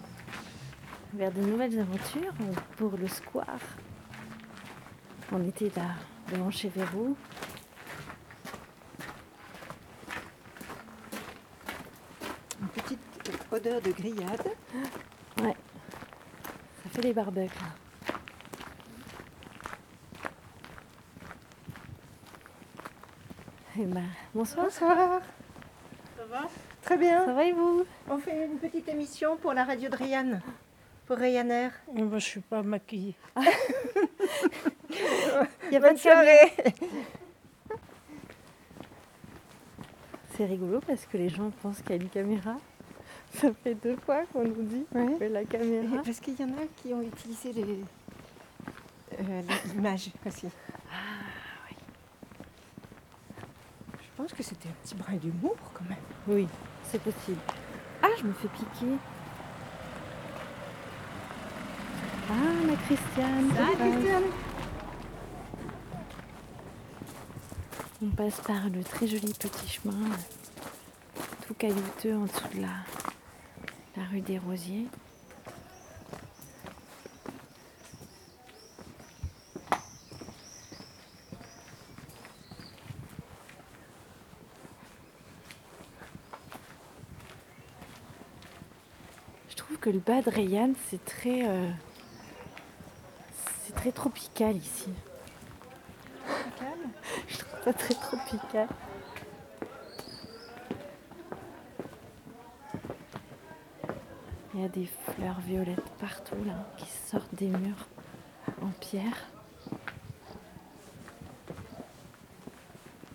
[1.13, 2.34] vers de nouvelles aventures
[2.78, 3.60] pour le square.
[5.32, 5.95] On était là,
[6.32, 7.15] devant chez Verrou.
[12.62, 13.00] Une petite
[13.52, 14.48] odeur de grillade.
[15.41, 15.56] Ouais,
[16.84, 17.54] ça fait les barbecues.
[23.82, 24.65] Eh ben, bonsoir.
[24.65, 25.22] Bonsoir.
[26.17, 26.50] Ça va?
[26.82, 27.26] Très bien.
[27.26, 27.86] Ça va et vous?
[28.10, 30.41] On fait une petite émission pour la radio de Ryan.
[31.10, 31.72] Pour Ryanair.
[31.91, 33.15] Moi, je suis pas maquillée.
[33.36, 33.43] Il
[35.72, 35.98] y a pas Bonne de caméra.
[35.98, 36.54] soirée.
[40.38, 42.58] C'est rigolo parce que les gens pensent qu'il y a une caméra.
[43.34, 45.15] Ça fait deux fois qu'on nous dit Ouais.
[45.17, 46.04] que la caméra.
[46.06, 47.80] Parce qu'il y en a qui ont utilisé les,
[49.19, 49.41] euh,
[49.74, 50.45] l'image aussi.
[50.91, 51.26] Ah,
[54.00, 55.98] Je pense que c'était un petit brin d'humour quand même.
[56.28, 56.48] Oui,
[56.84, 57.39] c'est possible.
[58.04, 58.93] Ah, je me fais piquer.
[62.31, 63.49] Ah, ma Christiane.
[68.01, 70.09] On passe par le très joli petit chemin,
[71.47, 72.67] tout caillouteux en dessous de la,
[73.97, 74.87] la rue des Rosiers.
[89.49, 91.69] Je trouve que le bas de Rayanne, c'est très, euh,
[93.79, 94.89] très tropical ici.
[97.29, 98.67] Je trouve ça très tropical.
[104.53, 107.87] Il y a des fleurs violettes partout là qui sortent des murs
[108.61, 109.29] en pierre.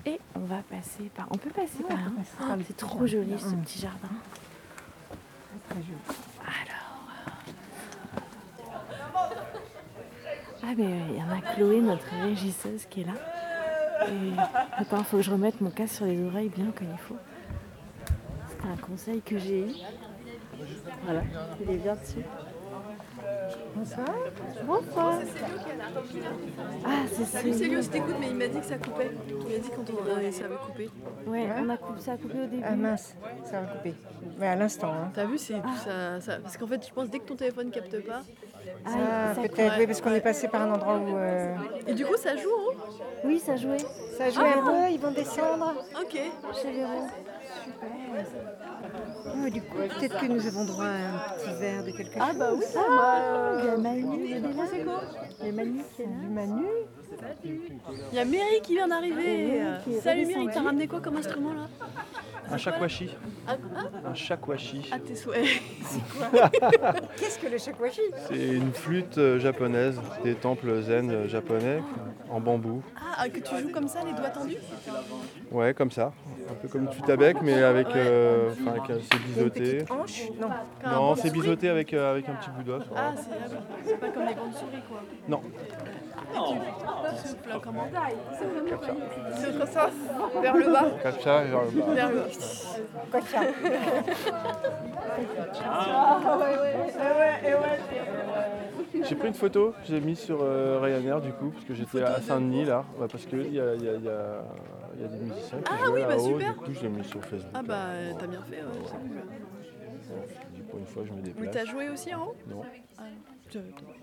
[0.06, 1.26] Et on va passer par.
[1.30, 2.10] On peut passer par là.
[2.38, 4.08] par le c'est trop joli ce petit jardin.
[5.68, 6.33] Très joli.
[10.66, 13.12] Ah, mais euh, il y en a Chloé, notre régisseuse, qui est là.
[14.08, 14.32] Et
[14.76, 17.16] attends, il faut que je remette mon casque sur les oreilles bien comme il faut.
[18.48, 19.72] C'est un conseil que j'ai eu.
[21.04, 21.22] Voilà,
[21.60, 22.24] il est bien dessus.
[23.76, 24.06] Bonsoir.
[24.66, 25.18] Bonsoir.
[26.84, 27.78] Ah, c'est Salut, c'est lui ça.
[27.80, 29.10] aussi t'écoutes, mais il m'a dit que ça coupait.
[29.28, 30.90] Il m'a dit quand on euh, ça avait coupé.
[31.26, 32.62] Ouais, on a coupé, ça a coupé au début.
[32.64, 33.94] Ah mince, ça va couper.
[34.38, 34.92] Mais à l'instant.
[34.92, 35.10] Hein.
[35.14, 37.70] T'as vu, c'est tout ça, ça- Parce qu'en fait, je pense dès que ton téléphone
[37.70, 38.22] capte pas.
[38.86, 41.16] Ah, peut-être, oui, parce qu'on est passé par un endroit où.
[41.16, 41.54] euh,
[41.86, 42.76] Et du coup, ça joue, hein
[43.24, 43.78] Oui, ça jouait
[44.18, 45.74] Ça joue un peu, ils vont descendre.
[46.00, 46.18] Ok.
[46.60, 47.06] chez Véro.
[49.26, 52.38] Oh, du coup, peut-être que nous avons droit à un petit verre de quelque chose.
[52.38, 54.48] bah oui, Ah, il y a Manu, il est là.
[55.40, 56.12] Il y a Manu qui est là.
[56.22, 56.64] Du Manu.
[58.12, 59.62] Il y a Mary qui vient d'arriver.
[59.86, 61.68] Oui, est Salut Mary, t'as ramené quoi comme instrument là
[62.50, 63.10] Un shakuhachi.
[63.46, 63.56] Ah,
[64.06, 64.90] Un shakuhachi.
[64.92, 65.44] À tes souhaits.
[67.16, 71.82] Qu'est-ce que le shakuhachi C'est une flûte euh, japonaise des temples zen euh, japonais
[72.30, 72.82] en bambou.
[73.16, 74.56] Ah, que tu joues comme ça, les doigts tendus
[75.52, 76.12] Ouais, comme ça.
[76.50, 77.86] Un peu comme une flûte à bec, mais avec.
[77.94, 79.84] euh, Enfin, avec, euh, c'est biseauté.
[80.40, 80.48] Non.
[80.82, 82.82] Comme Non, c'est biseauté avec, euh, avec un petit bout d'os.
[82.96, 83.58] Ah, c'est ah.
[83.84, 85.00] C'est pas comme les bandes souris quoi.
[85.28, 85.40] Non.
[86.34, 87.86] Tu souffles là, comment
[89.38, 89.90] C'est autre ça
[90.42, 90.84] Vers le bas.
[91.02, 92.28] Comme ça, genre, bah, Vers le bas.
[99.08, 102.20] J'ai pris une photo, j'ai mis sur euh, Ryanair du coup, parce que j'étais à
[102.20, 104.42] Saint-Denis là, Ouais, parce qu'il y a, y a- il y a
[104.96, 106.52] il y a des musiciens qui Ah jouent oui, bah là-haut, super.
[106.54, 107.50] du coup je l'ai mis sur Facebook.
[107.54, 107.86] Ah bah
[108.18, 109.22] t'as bien fait, ouais, c'est cool.
[110.06, 111.50] Je dis, pour une fois je me Mais déplace.
[111.52, 112.62] t'as joué aussi en haut Non,
[112.98, 113.02] Ah,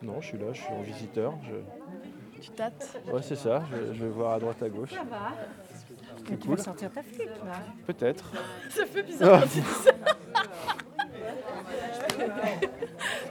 [0.02, 1.34] non, je suis là, je suis en visiteur.
[1.44, 2.42] Je...
[2.42, 4.92] Tu tâtes Ouais, c'est ça, je, je vais voir à droite à gauche.
[6.30, 7.54] Mais tu vas sortir ta flûte là.
[7.86, 8.32] Peut-être.
[8.70, 9.92] Ça fait bizarre quand tu dis ça.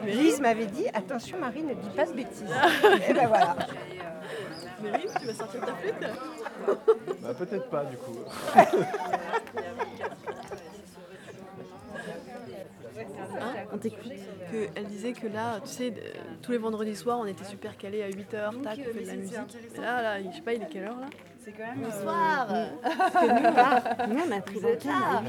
[0.05, 2.45] Lise m'avait dit attention Marie, ne dis pas de bêtises.
[3.09, 3.57] Et ben voilà.
[4.83, 5.95] Mais oui, tu vas sortir ta flûte
[7.23, 8.17] Bah, peut-être pas du coup.
[13.41, 14.13] Hein On t'écoute.
[14.51, 16.01] que Elle disait que là, tu sais, de-
[16.43, 19.15] tous les vendredis soirs, on était super calés à 8h, tac, on fait de la
[19.17, 19.37] musique.
[19.75, 21.09] Mais là, là, je sais pas, il est quelle heure là?
[21.43, 21.83] C'est quand même.
[21.91, 22.47] Bonsoir
[22.83, 25.23] Parce que nous, là, nous, on a pris à 8 heures.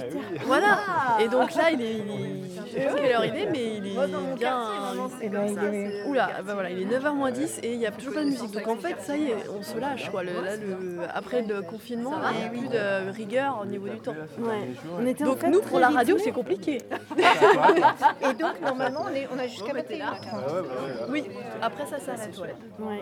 [0.45, 0.77] Voilà
[1.21, 1.93] Et donc là, il est.
[1.99, 4.61] Il je sais pas quelle heure il est, mais il est bien.
[5.21, 7.85] Eh ben, il est- Oula, bah voilà, il est 9h moins 10 et il n'y
[7.87, 8.51] a toujours pas de musique.
[8.51, 10.23] Donc en fait, ça y est, on se lâche quoi.
[10.23, 13.99] Le- là, le- après le confinement, il n'y a plus de rigueur au niveau du
[13.99, 14.15] temps.
[14.39, 14.69] Ouais.
[14.99, 16.79] On était en Donc fait nous, pour la radio, c'est compliqué.
[18.21, 21.09] Et donc normalement on, est, on a jusqu'à 21h30.
[21.09, 21.23] Oui,
[21.61, 22.57] après ça, ça la toilette.
[22.79, 23.01] Ouais.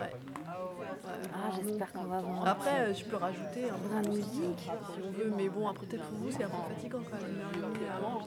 [1.33, 2.47] Ah, j'espère qu'on va avoir.
[2.47, 4.59] Après, euh, je peux rajouter un brin de musique.
[4.59, 4.69] si
[5.03, 7.41] on veut, mais bon, après peut-être pour vous, c'est un peu fatigant quand même.
[7.97, 8.21] avant.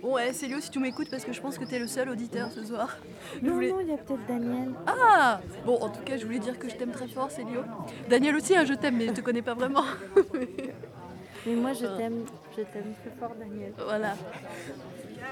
[0.00, 2.52] Bon, ouais, Célio, si tu m'écoutes, parce que je pense que t'es le seul auditeur
[2.52, 2.96] ce soir.
[3.42, 4.72] Non, voulais- non, il y a peut-être Daniel.
[4.86, 7.62] Ah Bon, en tout cas, je voulais dire que je t'aime très fort, Célio.
[8.08, 9.84] Daniel aussi, hein, je t'aime, mais je te connais pas vraiment.
[11.46, 12.24] Mais moi, je t'aime.
[12.56, 13.72] Je t'aime très fort, Daniel.
[13.82, 14.14] voilà.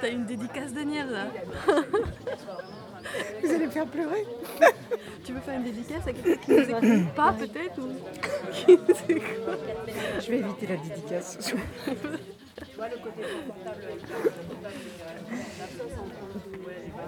[0.00, 1.26] T'as une dédicace, Daniel, là.
[3.42, 4.24] Vous allez me faire pleurer.
[5.24, 7.90] Tu veux faire une dédicace à quelqu'un qui nous écoute pas, peut-être ou...
[10.20, 11.54] Je vais éviter la dédicace.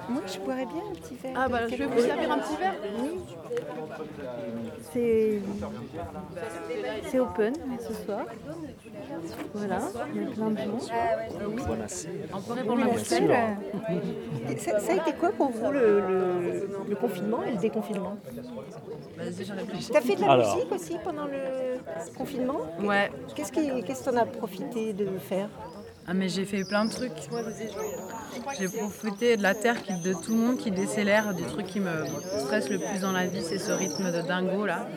[0.09, 1.33] Moi je boirais bien un petit verre.
[1.37, 2.75] Ah bah, je vais vous servir un petit verre.
[2.99, 3.19] Oui.
[4.93, 5.41] C'est.
[7.11, 7.55] C'est open
[7.87, 8.25] ce soir.
[9.55, 9.79] Voilà,
[10.15, 10.79] il y a plein de gens.
[11.47, 17.43] Oui, la salle, euh, ça, ça a été quoi pour vous le, le- le confinement
[17.43, 18.17] et le déconfinement?
[19.93, 20.55] T'as fait de la Alors.
[20.57, 21.79] musique aussi pendant le
[22.17, 22.61] confinement?
[22.83, 23.11] Ouais.
[23.35, 25.49] Qu'est-ce que t'en as profité de faire?
[26.11, 27.13] Ah mais j'ai fait plein de trucs.
[28.59, 32.07] J'ai profité de la terre, de tout le monde qui décélère, du truc qui me
[32.39, 34.89] stresse le plus dans la vie, c'est ce rythme de dingo là.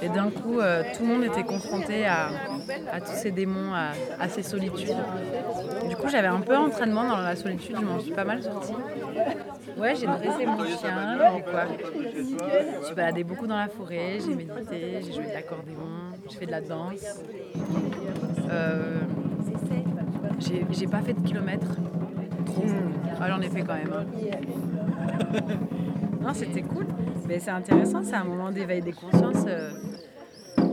[0.00, 2.28] Et d'un coup, euh, tout le monde était confronté à,
[3.00, 4.94] tous ces démons, à, à ces solitudes.
[5.88, 8.74] Du coup, j'avais un peu entraînement dans la solitude, je m'en suis pas mal sortie.
[9.76, 11.64] Ouais, j'ai dressé mon chien, j'ai quoi.
[12.14, 16.46] Je suis baladée beaucoup dans la forêt, j'ai médité, j'ai joué de l'accordéon, j'ai fait
[16.46, 17.04] de la danse.
[18.50, 19.00] Euh,
[20.44, 21.76] j'ai j'ai pas fait de kilomètres.
[22.46, 22.64] Trop.
[23.20, 23.92] Ah, j'en ai fait quand même.
[23.92, 24.04] hein.
[26.20, 26.86] non, c'était cool.
[27.26, 29.44] Mais c'est intéressant, c'est un moment d'éveil des consciences.
[29.46, 29.70] euh,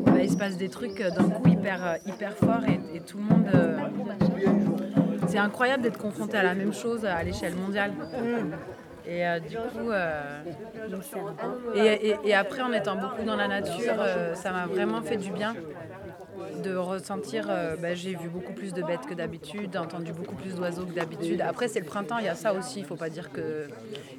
[0.05, 2.99] bah, il se passe des trucs euh, d'un coup hyper, euh, hyper forts et, et
[2.99, 3.45] tout le monde.
[3.53, 3.77] euh,
[5.27, 7.91] c'est incroyable d'être confronté à la même chose à l'échelle mondiale.
[9.07, 10.41] Et euh, du coup, euh,
[11.73, 15.17] et, et- et après en étant beaucoup dans la nature, euh, ça m'a vraiment fait
[15.17, 15.55] du bien
[16.63, 20.55] de ressentir, euh, bah, j'ai vu beaucoup plus de bêtes que d'habitude, entendu beaucoup plus
[20.55, 21.41] d'oiseaux que d'habitude.
[21.41, 23.67] Après c'est le printemps, il y a ça aussi, il faut pas dire que...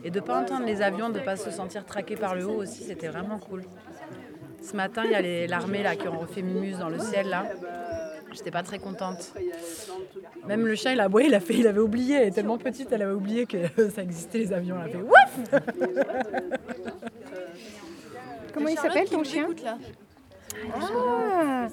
[0.05, 2.83] Et de pas entendre les avions, de pas se sentir traqué par le haut aussi,
[2.85, 3.62] c'était vraiment cool.
[4.62, 7.29] Ce matin, il y a les- l'armée là qui ont refait Mimus dans le ciel
[7.29, 7.46] là.
[8.33, 9.35] J'étais pas très contente.
[10.46, 12.57] Même le chien, il a aboyé, il a fait, il avait oublié, elle est tellement
[12.57, 13.59] petite, elle avait oublié que
[13.94, 14.77] ça existait les avions.
[14.83, 15.61] Elle a fait ouf
[18.55, 19.79] Comment il s'appelle ton chien écoute, là.
[20.75, 21.67] Ah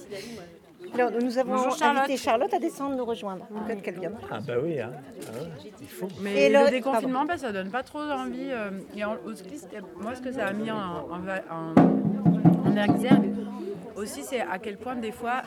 [0.94, 2.18] Alors, nous avons Bonjour, invité Charlotte.
[2.18, 3.46] Charlotte à descendre nous rejoindre.
[3.68, 4.20] Peut-être qu'elle viendra.
[4.32, 4.92] Ah bah oui, hein.
[5.28, 6.08] Ah ouais, il faut.
[6.22, 8.50] Mais Et le, le- déconfinement, bah, ça donne pas trop envie.
[8.52, 11.76] euh, et en- aussi, c'est- moi, ce que ça a mis en, en-
[12.70, 13.36] en exergue
[14.00, 15.42] aussi, c'est à quel point, des fois,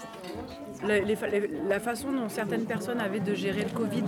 [0.86, 1.04] les-
[1.68, 4.04] la façon dont certaines personnes avaient de gérer le Covid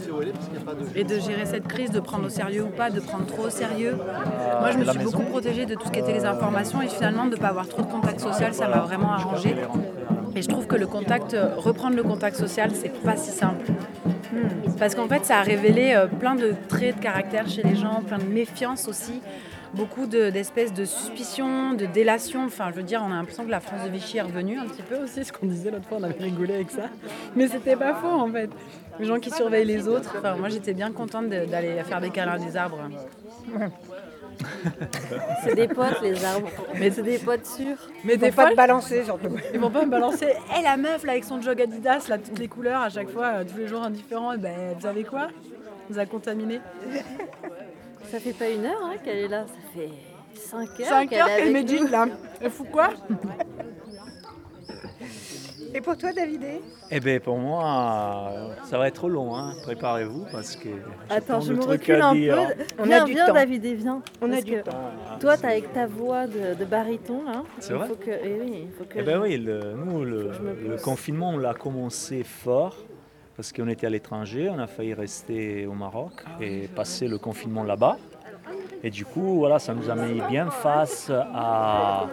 [0.94, 3.50] et de gérer cette crise, de prendre au sérieux ou pas, de prendre trop au
[3.50, 3.96] sérieux.
[4.60, 6.88] Moi, je me la suis beaucoup protégée de tout ce qui était les informations et
[6.88, 9.54] finalement, de ne pas avoir trop de contact social, ça m'a vraiment arrangé.
[10.36, 13.66] Et je trouve que le contact, euh, reprendre le contact social, c'est pas si simple.
[14.78, 18.02] Parce qu'en fait, ça a révélé euh, plein de traits de caractère chez les gens,
[18.06, 19.20] plein de méfiance aussi,
[19.74, 22.44] beaucoup de- d'espèces de, suspicions, de délation.
[22.44, 24.66] Enfin, je veux dire, on a l'impression que la France de Vichy est revenue un
[24.66, 26.84] petit peu aussi, ce qu'on disait l'autre fois, on avait rigolé avec ça.
[27.36, 28.50] Mais c'était pas faux en fait.
[29.00, 30.14] Les gens qui surveillent les autres.
[30.18, 32.78] Enfin, moi, j'étais bien contente de- d'aller faire des câlins des arbres.
[35.44, 36.48] C'est des potes, les arbres.
[36.78, 37.76] Mais c'est des potes sûrs.
[38.04, 39.18] Mais Ils des vont pas te balancer, genre.
[39.52, 40.26] Ils vont pas me balancer.
[40.56, 43.26] Hé la meuf là avec son jog Adidas, là, toutes les couleurs à chaque fois,
[43.26, 44.32] euh, tous les jours indifférents.
[44.32, 45.28] Et Ben, vous savez quoi?
[45.88, 46.60] On nous a contaminés.
[48.10, 49.90] Ça fait pas une heure hein, qu'elle est là, ça fait
[50.34, 51.86] 5 heures 5 qu'elle heures est qu'elle nous.
[51.88, 52.06] là.
[52.40, 52.90] Elle fout quoi?
[55.76, 56.60] Et pour toi, Davidé
[56.92, 58.32] Eh bien, pour moi,
[58.64, 59.34] ça va être long.
[59.36, 59.54] Hein.
[59.64, 60.68] Préparez-vous parce que.
[60.68, 62.36] j'ai Attends, je me recule à un dire.
[62.36, 62.62] peu.
[62.78, 63.34] On viens, a du viens, temps.
[63.34, 64.00] Davidé, viens.
[64.22, 64.90] On a Parce du que temps.
[65.20, 67.42] Toi, t'as avec ta voix de, de baryton, là.
[67.58, 67.88] C'est vrai?
[67.88, 70.30] Faut que, eh oui, il faut que Eh bien je- oui, le- nous, le,
[70.82, 72.76] confinement, on l'a commencé fort
[73.36, 77.64] parce qu'on était à l'étranger, on a failli rester au Maroc et passer le confinement
[77.64, 77.96] là-bas.
[78.84, 82.06] Et du coup, voilà, ça nous a mis bien face à,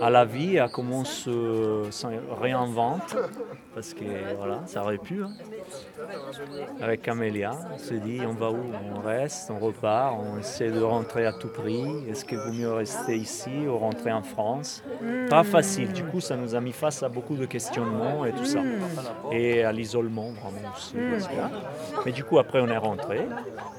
[0.00, 1.82] à la vie, à comment on se,
[2.40, 3.16] réinvente.
[3.74, 4.04] Parce que
[4.36, 5.22] voilà, ça aurait pu.
[5.22, 5.30] hein.
[6.80, 8.58] Avec Camélia, on s'est dit on va où?
[8.96, 11.84] On reste, on repart, on essaie de rentrer à tout prix.
[12.08, 14.82] Est-ce qu'il vaut mieux rester ici ou rentrer en France?
[15.28, 15.92] Pas facile.
[15.92, 18.60] Du coup, ça nous a mis face à beaucoup de questionnements et tout ça.
[19.32, 20.94] Et à l'isolement vraiment aussi.
[20.94, 23.28] que- Mais du coup, après, on est rentré.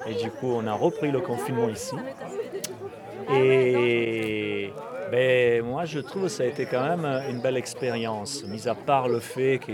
[0.07, 1.95] Et du coup, on a repris le confinement ici.
[3.34, 4.72] Et
[5.12, 8.76] ben, moi, je trouve que ça a été quand même une belle expérience, mis à
[8.76, 9.72] part le fait que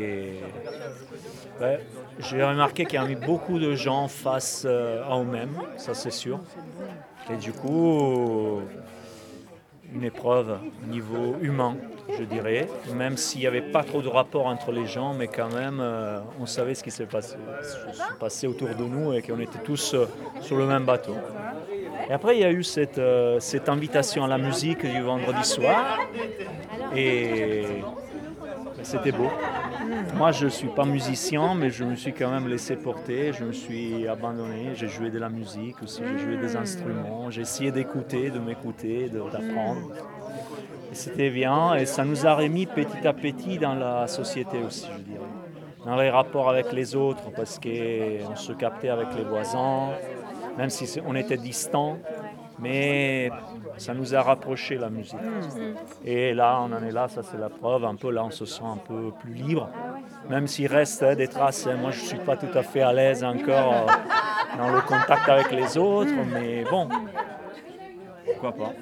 [2.19, 6.11] j'ai remarqué qu'il y a mis beaucoup de gens face euh, à eux-mêmes, ça c'est
[6.11, 6.39] sûr.
[7.29, 8.61] Et du coup,
[9.95, 11.75] une épreuve au niveau humain,
[12.17, 15.51] je dirais, même s'il n'y avait pas trop de rapport entre les gens, mais quand
[15.53, 17.37] même, euh, on savait ce qui s'est passé,
[18.19, 20.05] passé autour de nous et qu'on était tous euh,
[20.41, 21.15] sur le même bateau.
[22.09, 25.43] Et après, il y a eu cette, euh, cette invitation à la musique du vendredi
[25.43, 25.99] soir.
[26.95, 27.63] Et
[28.85, 29.29] c'était beau.
[30.15, 33.33] Moi, je ne suis pas musicien, mais je me suis quand même laissé porter.
[33.33, 34.71] Je me suis abandonné.
[34.75, 36.01] J'ai joué de la musique aussi.
[36.03, 37.29] J'ai joué des instruments.
[37.29, 39.91] J'ai essayé d'écouter, de m'écouter, d'apprendre.
[40.91, 41.75] C'était bien.
[41.75, 45.25] Et ça nous a remis petit à petit dans la société aussi, je dirais.
[45.85, 49.89] Dans les rapports avec les autres, parce qu'on se captait avec les voisins,
[50.57, 51.97] même si on était distants.
[52.59, 53.29] Mais
[53.77, 55.19] ça nous a rapprochés la musique.
[56.03, 57.83] Et là, on en est là, ça c'est la preuve.
[57.85, 59.69] Un peu là, on se sent un peu plus libre.
[60.29, 62.81] Même s'il reste hein, des traces, hein, moi je ne suis pas tout à fait
[62.81, 66.87] à l'aise encore euh, dans le contact avec les autres, mais bon,
[68.25, 68.73] pourquoi pas?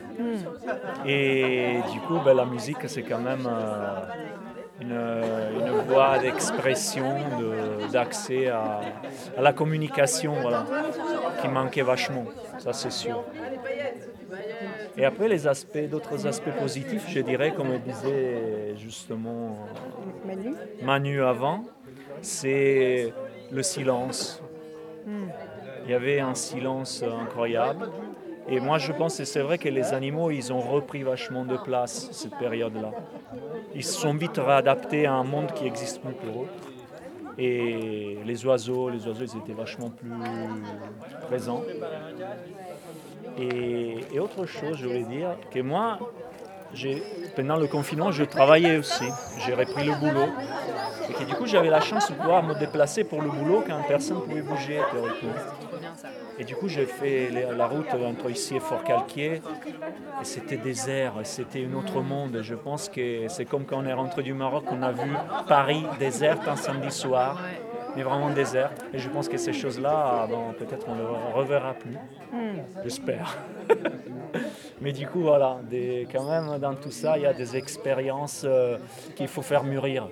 [1.05, 4.01] Et du coup, ben, la musique, c'est quand même euh,
[4.82, 8.82] une, une voie d'expression, de- d'accès à,
[9.38, 10.65] à la communication, voilà,
[11.41, 12.26] qui manquait vachement,
[12.57, 13.24] ça c'est sûr.
[14.97, 19.57] Et après, les aspects, d'autres aspects positifs, je dirais, comme disait justement
[20.26, 21.63] Manu Manu avant,
[22.21, 23.13] c'est
[23.51, 24.41] le silence.
[25.86, 27.89] Il y avait un silence incroyable.
[28.48, 31.58] Et moi, je pense que c'est vrai que les animaux, ils ont repris vachement de
[31.58, 32.91] place cette période-là.
[33.74, 36.48] Ils se sont vite réadaptés à un monde qui existe plus pour eux.
[37.38, 40.12] Et les oiseaux, les oiseaux, ils étaient vachement plus
[41.28, 41.64] présents.
[43.39, 45.98] Et, autre chose, je voulais dire que moi,
[47.36, 49.06] pendant le confinement, je travaillais aussi.
[49.39, 50.30] J'ai repris le boulot.
[51.10, 53.82] Et que du coup, j'avais la chance de pouvoir me déplacer pour le boulot quand
[53.88, 55.34] personne ne pouvait bouger théoriquement.
[56.40, 59.42] Et du coup, j'ai fait la route entre ici et Fort-Calquier.
[60.22, 62.40] Et c'était désert, c'était un autre monde.
[62.42, 65.12] Je pense que c'est comme quand on est rentré du Maroc, on a vu
[65.48, 67.42] Paris désert un samedi soir.
[67.96, 68.72] Mais vraiment désert.
[68.92, 71.96] Et je pense que ces choses-là, bon, peut-être on ne le reverra plus.
[72.84, 73.38] J'espère.
[74.82, 75.60] Mais du coup, voilà,
[76.12, 78.78] quand même dans tout ça, il y a des expériences euh,
[79.16, 80.10] qu'il faut faire mûrir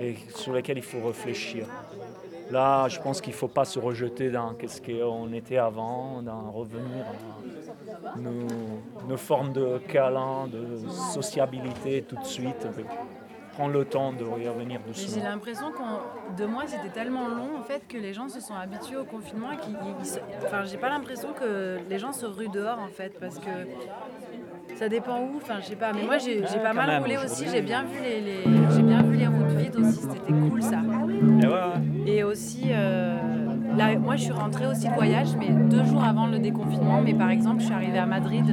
[0.00, 1.66] et sur lesquelles il faut réfléchir.
[2.52, 6.50] Là, je pense qu'il ne faut pas se rejeter dans qu'est-ce qu'on était avant, dans
[6.50, 7.04] revenir
[8.14, 12.66] à nos, nos formes de câlin, de sociabilité tout de suite.
[13.54, 15.24] Prendre le temps de y revenir Mais j'ai doucement.
[15.24, 18.96] l'impression que deux mois c'était tellement long en fait que les gens se sont habitués
[18.96, 19.50] au confinement
[20.06, 23.50] se- enfin j'ai pas l'impression que les gens se ruent dehors en fait parce que
[24.76, 25.92] ça dépend où, enfin je sais pas.
[25.92, 28.44] Mais moi j'ai, pas quand mal même, roulé aussi, j'ai bien vu les, les-
[28.74, 30.78] j'ai bien vu les routes vides aussi, c'était cool ça.
[31.42, 32.10] Et ouais, ouais.
[32.12, 33.16] Et aussi euh,
[33.76, 37.00] là moi je suis rentrée aussi de voyage mais deux jours avant le déconfinement.
[37.02, 38.44] Mais par exemple je suis arrivée à Madrid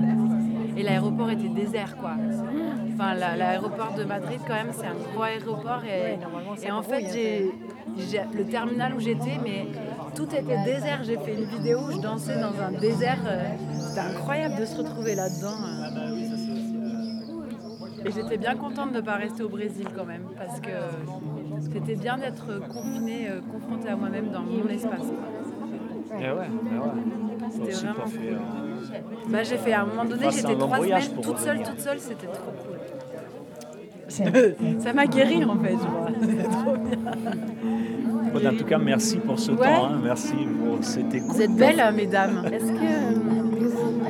[0.77, 2.11] et l'aéroport était désert quoi.
[3.01, 5.83] Enfin, la- l'aéroport de Madrid, quand même, c'est un gros aéroport.
[5.85, 6.19] Et,
[6.67, 7.49] et en fait, j'ai,
[7.97, 9.67] j'ai- le terminal où j'étais, mais
[10.15, 10.99] tout était désert.
[11.05, 13.19] J'ai fait une vidéo où je dansais dans un désert.
[13.25, 15.55] euh, C'était incroyable de se retrouver là-dedans.
[18.05, 20.69] Et j'étais bien contente de ne pas rester au Brésil quand même, parce que
[21.73, 25.07] c'était bien d'être confinée, euh, confrontée à moi-même dans mon espace.
[26.13, 26.45] Et ouais, et ouais.
[27.51, 28.37] C'était vraiment fait, euh,
[29.29, 32.27] Bah, j'ai fait à un moment donné, j'étais trois semaines toute seule, toute seule, c'était
[32.27, 32.77] trop cool.
[34.79, 36.25] Ça m'a guéri en fait, je.
[36.27, 36.97] C'était trop bien.
[38.33, 39.65] Bon, en tout cas, merci pour ce Ouais.
[39.67, 39.85] temps.
[39.85, 39.99] hein.
[40.03, 41.31] Merci pour cette écoute.
[41.31, 42.43] Vous êtes belles, hein, mesdames.
[42.51, 43.48] Est-ce que euh,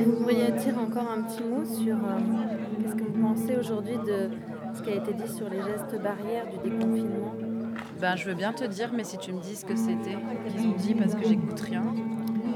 [0.10, 4.30] vous, pourriez dire encore un petit mot sur euh, qu'est-ce que vous pensez aujourd'hui de
[4.76, 7.34] ce qui a été dit sur les gestes barrières du déconfinement?
[8.00, 10.68] Ben, je veux bien te dire, mais si tu me dis ce que c'était, qu'ils
[10.68, 11.84] ont dit, parce que j'écoute rien.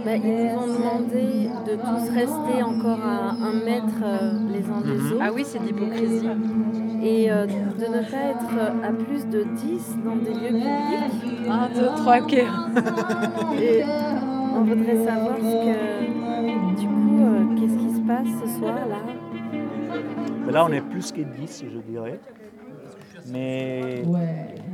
[0.05, 4.81] Ben, ils nous ont demandé de tous rester encore à un mètre euh, les uns
[4.81, 5.21] des autres.
[5.21, 6.27] Ah oui, c'est de l'hypocrisie.
[7.01, 11.49] Et euh, de ne pas être à plus de 10 dans des lieux publics.
[11.49, 12.33] 1, 2, 3, ok.
[13.59, 13.83] Et
[14.55, 16.22] on voudrait savoir ce que,
[18.05, 18.97] passe ce soir là
[20.45, 22.19] Mais là, on est plus que 10, je dirais.
[23.27, 24.03] Mais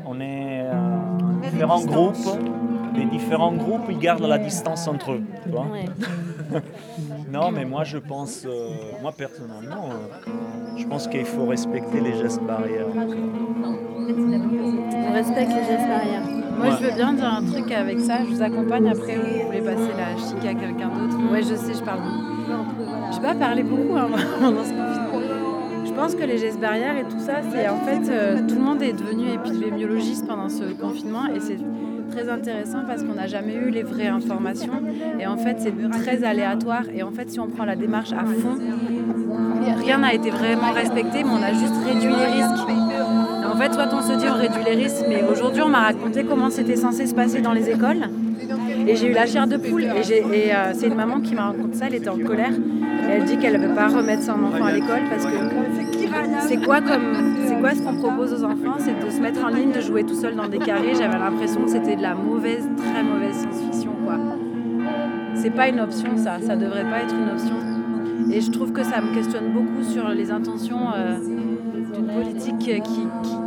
[0.05, 0.97] on est euh,
[1.43, 2.15] différents groupes.
[2.95, 5.21] Les différents groupes, ils gardent la distance entre eux.
[5.43, 5.67] tu vois.
[7.31, 8.69] non, mais moi, je pense, euh,
[9.01, 10.07] moi personnellement, euh,
[10.75, 12.87] je pense qu'il faut respecter les gestes barrières.
[12.95, 16.23] On respecte les gestes barrières.
[16.57, 18.23] Moi, je veux bien dire un truc avec ça.
[18.25, 21.17] Je vous accompagne après ou vous voulez passer la chic à quelqu'un d'autre.
[21.31, 22.38] Ouais, je sais, je parle beaucoup.
[23.11, 24.07] Je vais pas parler beaucoup hein,
[24.39, 25.39] pendant ce confinement.
[25.85, 28.61] Je pense que les gestes barrières et tout ça, c'est en fait, euh, tout le
[28.61, 31.57] monde est devenu épidémiologiste pendant ce confinement et c'est
[32.09, 34.81] très intéressant parce qu'on n'a jamais eu les vraies informations
[35.19, 38.25] et en fait c'est très aléatoire et en fait si on prend la démarche à
[38.25, 38.57] fond,
[39.83, 42.67] rien n'a été vraiment respecté mais on a juste réduit les risques.
[43.51, 46.23] En fait, soit on se dit on réduit les risques, mais aujourd'hui on m'a raconté
[46.23, 48.07] comment c'était censé se passer dans les écoles.
[48.89, 49.83] Et j'ai eu la chair de poule.
[49.83, 52.53] Et, euh, c'est une maman qui m'a raconté ça, elle était en colère.
[53.07, 55.37] Elle dit qu'elle ne veut pas remettre son enfant à l'école parce que
[56.47, 57.13] c'est quoi, comme,
[57.45, 58.77] c'est quoi ce qu'on propose aux enfants?
[58.79, 60.95] C'est de se mettre en ligne, de jouer tout seul dans des carrés.
[60.95, 63.91] J'avais l'impression que c'était de la mauvaise, très mauvaise science-fiction.
[65.35, 67.55] C'est pas une option ça, ça devrait pas être une option.
[68.31, 71.17] Et je trouve que ça me questionne beaucoup sur les intentions euh,
[71.93, 72.57] d'une politique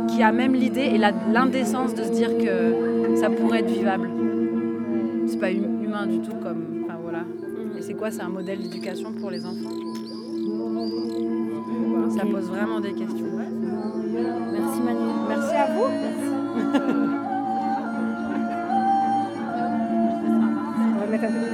[0.07, 4.07] qui, a même l'idée et l'indécence de se dire que ça pourrait être vivable.
[5.43, 6.85] Pas hum- humain du tout comme.
[6.85, 7.25] Enfin voilà.
[7.77, 9.71] Et c'est quoi C'est un modèle d'éducation pour les enfants?
[12.15, 13.27] Ça pose vraiment des questions.
[14.53, 14.99] Merci Manu.
[15.27, 15.89] Merci à vous.
[20.95, 21.05] Moi,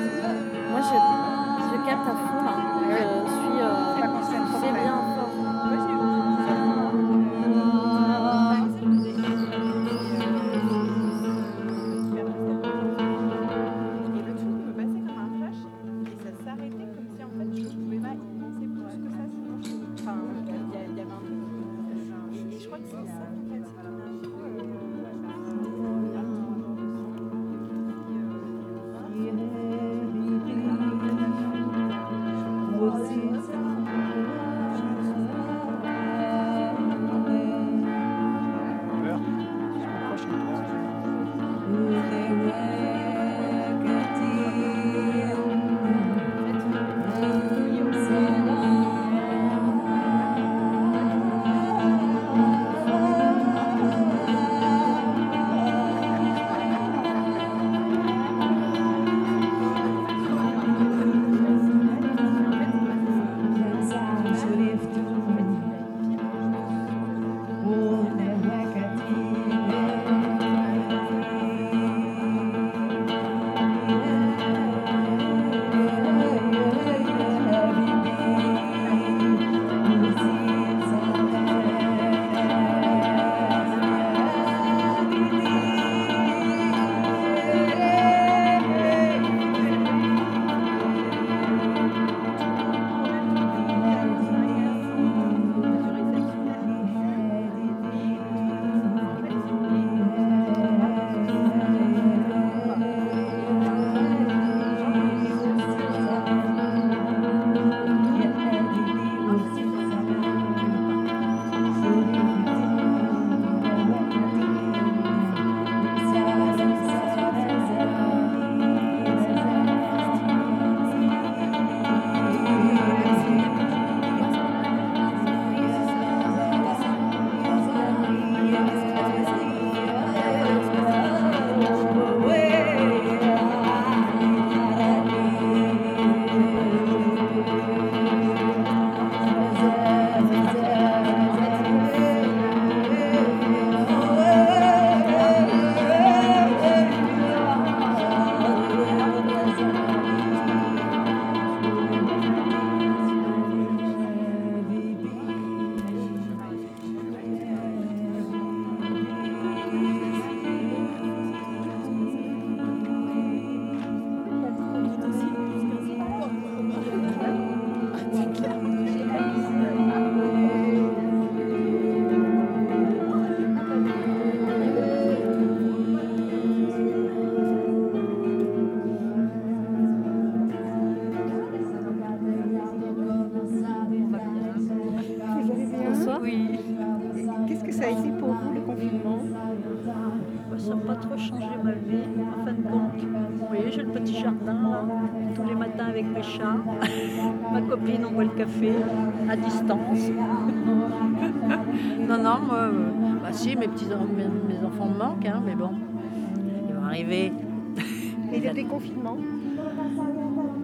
[208.70, 209.18] Déconfinement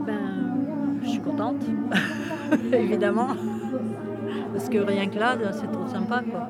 [0.06, 1.64] Ben, je suis contente,
[2.72, 3.30] évidemment.
[4.54, 6.50] Parce que rien que là, c'est trop sympa, quoi.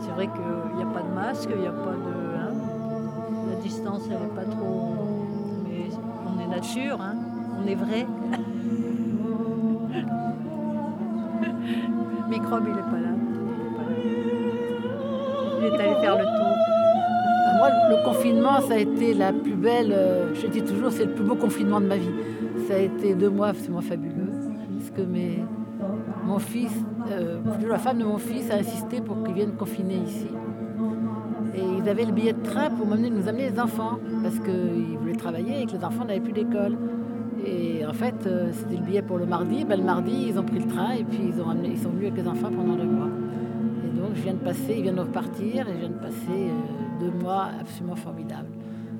[0.00, 2.36] C'est vrai qu'il n'y a pas de masque, il n'y a pas de...
[2.36, 2.52] hein,
[3.48, 4.94] la distance, elle n'est pas trop...
[5.64, 5.88] Mais
[6.26, 7.14] on est nature, hein,
[7.58, 8.06] on est vrai.
[12.28, 13.08] Microbe, il n'est pas là.
[15.60, 16.43] Il est allé faire le tour.
[17.68, 21.24] Le confinement, ça a été la plus belle, euh, je dis toujours, c'est le plus
[21.24, 22.10] beau confinement de ma vie.
[22.68, 24.32] Ça a été deux mois absolument fabuleux.
[24.78, 25.44] Parce que mes,
[26.26, 26.72] mon fils,
[27.10, 27.38] euh,
[27.68, 30.28] la femme de mon fils a insisté pour qu'ils viennent confiner ici.
[31.54, 35.14] Et ils avaient le billet de train pour nous amener les enfants, parce qu'ils voulaient
[35.14, 36.76] travailler et que les enfants n'avaient plus d'école.
[37.46, 39.64] Et en fait, euh, c'était le billet pour le mardi.
[39.64, 41.90] Ben, le mardi, ils ont pris le train et puis ils, ont amené- ils sont
[41.90, 43.08] venus avec les enfants pendant deux mois.
[43.84, 46.50] Et donc, je viens de passer, ils viennent de repartir et je viens de passer
[47.04, 48.48] deux mois absolument formidables.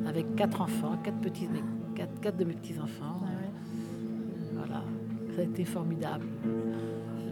[0.07, 1.48] Avec quatre enfants, quatre, petits,
[1.94, 3.20] quatre, quatre de mes petits-enfants.
[4.55, 4.82] Voilà,
[5.34, 6.26] ça a été formidable.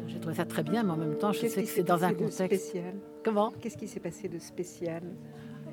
[0.09, 2.13] J'ai trouvé ça très bien, mais en même temps, je sais que c'est dans un
[2.13, 2.69] contexte.
[2.69, 2.95] spécial
[3.25, 5.03] Comment Qu'est-ce qui s'est passé de spécial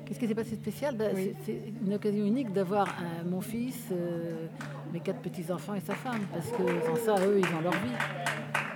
[0.04, 1.32] Qu'est-ce qui s'est passé de spécial Ben, Oui.
[1.44, 4.46] c'est- une occasion unique d'avoir euh, mon fils, euh,
[4.92, 7.96] mes quatre petits-enfants et sa femme, parce que sans ça, eux, ils ont leur vie.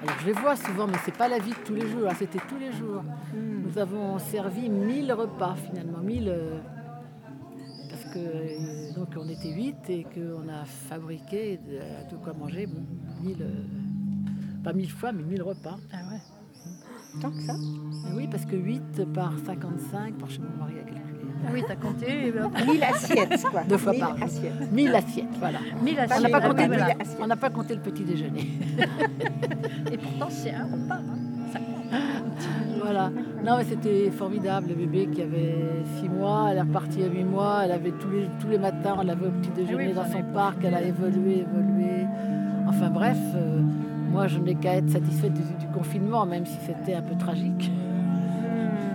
[0.03, 2.03] Alors je les vois souvent, mais c'est pas la vie de tous les jours.
[2.03, 3.03] Là, c'était tous les jours.
[3.65, 6.59] Nous avons servi 1000 repas finalement, 1000 euh,
[7.89, 12.69] parce que euh, donc on était 8 et qu'on a fabriqué de, de quoi manger
[13.23, 13.47] 1000 euh,
[14.63, 15.77] pas 1000 fois, mais 1000 repas.
[15.93, 16.21] Ah ouais.
[17.21, 17.55] Tant que ça
[18.15, 21.03] Oui, parce que 8 par 55, par chez mon mari a calculé.
[21.47, 22.29] Ah oui, t'as compté.
[22.29, 23.63] et ben- 1000 assiettes, quoi.
[23.65, 24.73] Deux fois 1000 par assiettes.
[24.73, 25.59] 1000 assiettes, voilà.
[25.83, 26.89] 1000 On n'a assiettes, pas, ah compté voilà.
[27.21, 28.49] on pas compté le petit déjeuner.
[29.93, 30.95] Et pourtant, c'est un repas.
[30.97, 31.14] hein.
[32.83, 33.11] Voilà.
[33.45, 34.67] Non, mais c'était formidable.
[34.69, 37.61] Le bébé qui avait 6 mois, elle est repartie à 8 mois.
[37.65, 40.05] Elle avait tous les, tous les matins, on l'avait au petit déjeuner Ah oui, dans
[40.07, 40.59] son parc.
[40.65, 42.07] Elle a évolué, évolué.
[42.69, 43.61] Enfin bref, euh,
[44.11, 47.71] moi je n'ai qu'à être satisfaite du, du confinement, même si c'était un peu tragique.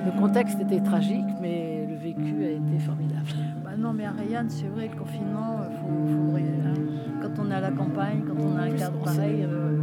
[0.05, 3.25] Le contexte était tragique, mais le vécu a été formidable.
[3.63, 6.73] Bah non, mais Ariane, c'est vrai, le confinement, faut, faut- hein,
[7.21, 9.77] quand on est à la campagne, quand on a un cadre pareil, euh,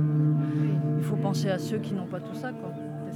[0.99, 2.51] il faut penser à ceux qui n'ont pas tout ça.
[2.51, 2.71] Quoi.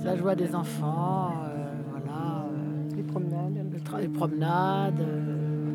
[0.04, 2.44] La joie des enfants, euh, voilà.
[2.46, 3.54] euh, Les promenades.
[3.54, 5.72] le les promenades, euh,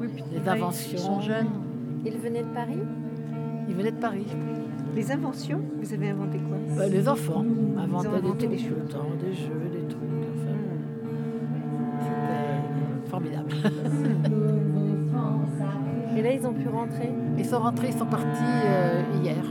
[0.00, 0.92] Oui, puis les inventions.
[0.98, 1.48] Ils sont jeunes.
[2.04, 2.78] Il venait de Paris?
[3.68, 4.26] Ils venaient de Paris.
[4.94, 6.56] Les inventions, vous avez inventé quoi?
[6.76, 7.44] Bah, les enfants
[7.78, 8.90] inventaient Ils ont inventé des, des choses.
[8.90, 10.02] temps, des jeux, des trucs.
[10.36, 10.58] Enfin,
[12.00, 13.50] c'était formidable.
[16.14, 17.10] Et là, ils ont pu rentrer?
[17.38, 18.26] Ils sont rentrés, ils sont partis
[18.66, 19.42] euh, hier.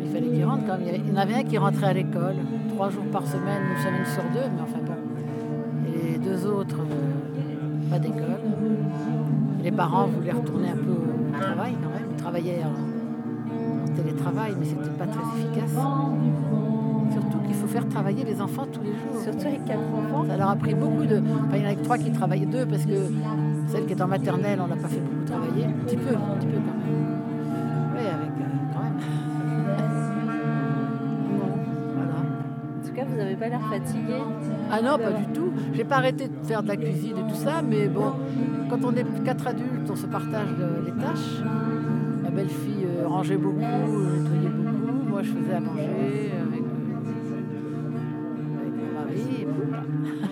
[0.00, 0.94] Il fallait qu'ils rentrent quand même.
[1.06, 2.36] Il y en avait un qui rentrait à l'école,
[2.78, 4.94] trois jours par semaine, une semaine sur deux, mais enfin bon.
[5.88, 8.38] Et les deux autres, euh, pas d'école.
[9.64, 12.08] Les parents voulaient retourner un peu au travail quand même.
[12.12, 15.72] Ils travaillaient en, en télétravail, mais c'était pas très efficace.
[17.10, 19.22] Surtout qu'il faut faire travailler les enfants tous les jours.
[19.24, 20.24] Surtout avec quatre enfants.
[20.28, 21.16] Ça leur a pris beaucoup de.
[21.16, 22.94] Enfin, il y en a que trois qui travaillaient, deux, parce que
[23.66, 25.64] celle qui est en maternelle, on n'a pas fait beaucoup travailler.
[25.64, 27.27] Un petit peu, un petit peu quand même.
[33.38, 34.14] Pas l'air fatigué.
[34.70, 35.52] Ah non, pas du tout.
[35.72, 38.12] J'ai pas arrêté de faire de la cuisine et tout ça, mais bon,
[38.70, 41.42] quand on est quatre adultes, on se partage le- les tâches.
[42.22, 45.08] Ma belle-fille euh, rangeait beaucoup, euh, nettoyait beaucoup.
[45.10, 49.42] Moi, je faisais à manger avec, euh, avec mon mari.
[49.42, 49.82] et voilà.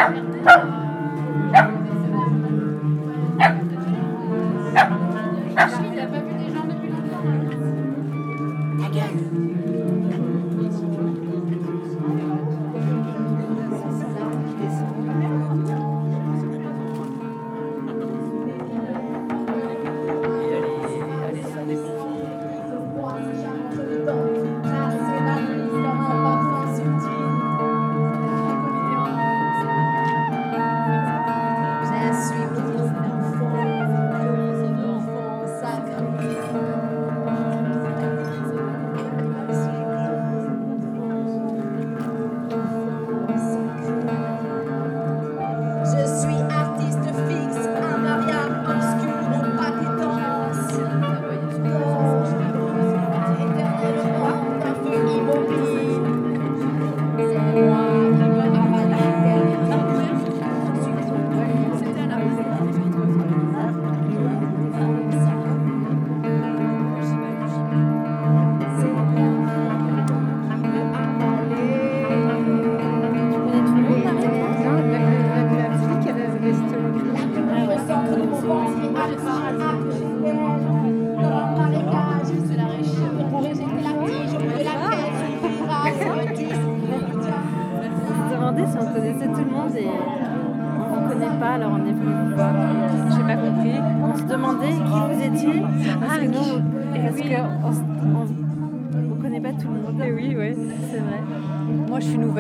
[0.09, 0.30] ¿no?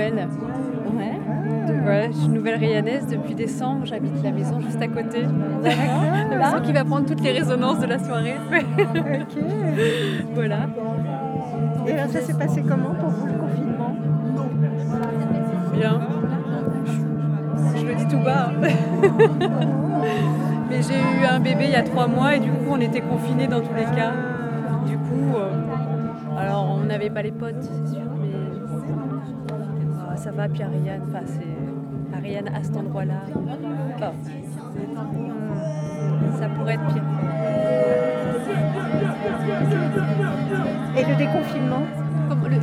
[0.09, 0.27] Nouvelle.
[0.97, 1.19] Ouais.
[1.67, 3.85] De- voilà, je suis nouvelle rayanaise depuis décembre.
[3.85, 5.23] J'habite la maison juste à côté.
[5.63, 8.35] La maison qui va prendre toutes les résonances de la soirée.
[8.51, 9.43] Ok.
[10.33, 10.57] voilà.
[11.87, 13.95] Et alors, ça s'est passé comment pour vous le confinement?
[15.73, 15.99] Bien.
[17.75, 18.49] Je le dis tout bas.
[18.49, 18.67] hein.
[20.69, 23.01] Mais j'ai eu un bébé il y a trois mois et du coup on était
[23.01, 24.11] confinés dans tous les cas.
[24.85, 28.00] Du coup, euh, alors on n'avait pas les potes, c'est sûr,
[30.21, 30.47] ça va.
[30.47, 33.23] Puis Ariane, enfin c'est Ariane à cet endroit-là.
[36.37, 37.03] Ça pourrait être pire.
[40.97, 41.83] Et le déconfinement
[42.29, 42.57] Comme le...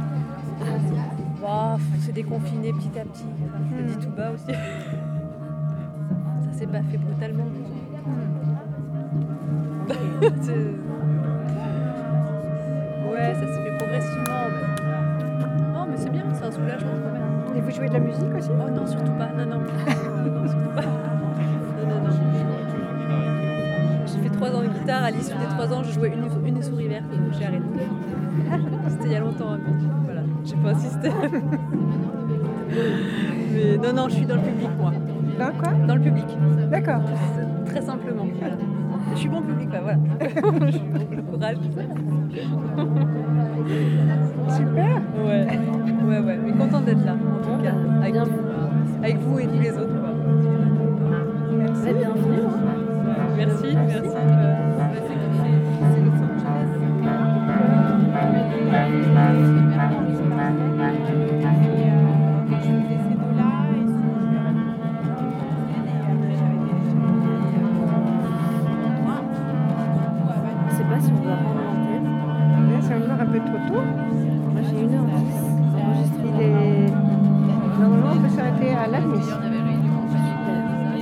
[2.01, 3.25] Se déconfiner petit à petit.
[3.71, 4.47] Je le dis tout bas aussi.
[6.45, 7.47] Ça s'est pas fait brutalement.
[17.89, 19.29] de la musique aussi Oh non, surtout pas.
[19.37, 19.59] Non, non.
[19.61, 20.83] non, surtout pas.
[20.83, 22.13] Non, non, non.
[24.07, 25.05] J'ai fait trois ans de guitare.
[25.05, 27.11] À l'issue des trois ans, je jouais une, une souris verte.
[27.11, 27.65] donc J'ai arrêté.
[28.89, 29.73] C'était il y a longtemps, mais
[30.05, 31.11] voilà, j'ai pas insisté.
[33.53, 34.93] mais non, non, je suis dans le public, moi.
[35.39, 35.73] Dans quoi?
[35.87, 36.25] Dans le public.
[36.71, 37.01] D'accord.
[37.67, 38.27] Très simplement.
[38.39, 38.55] voilà.
[39.15, 39.99] Je suis bon public, bah voilà.
[40.67, 41.57] je suis bon, le courage.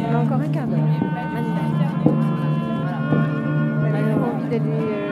[0.08, 0.78] On a encore un quart d'heure.
[3.94, 5.05] Elle a envie d'aller...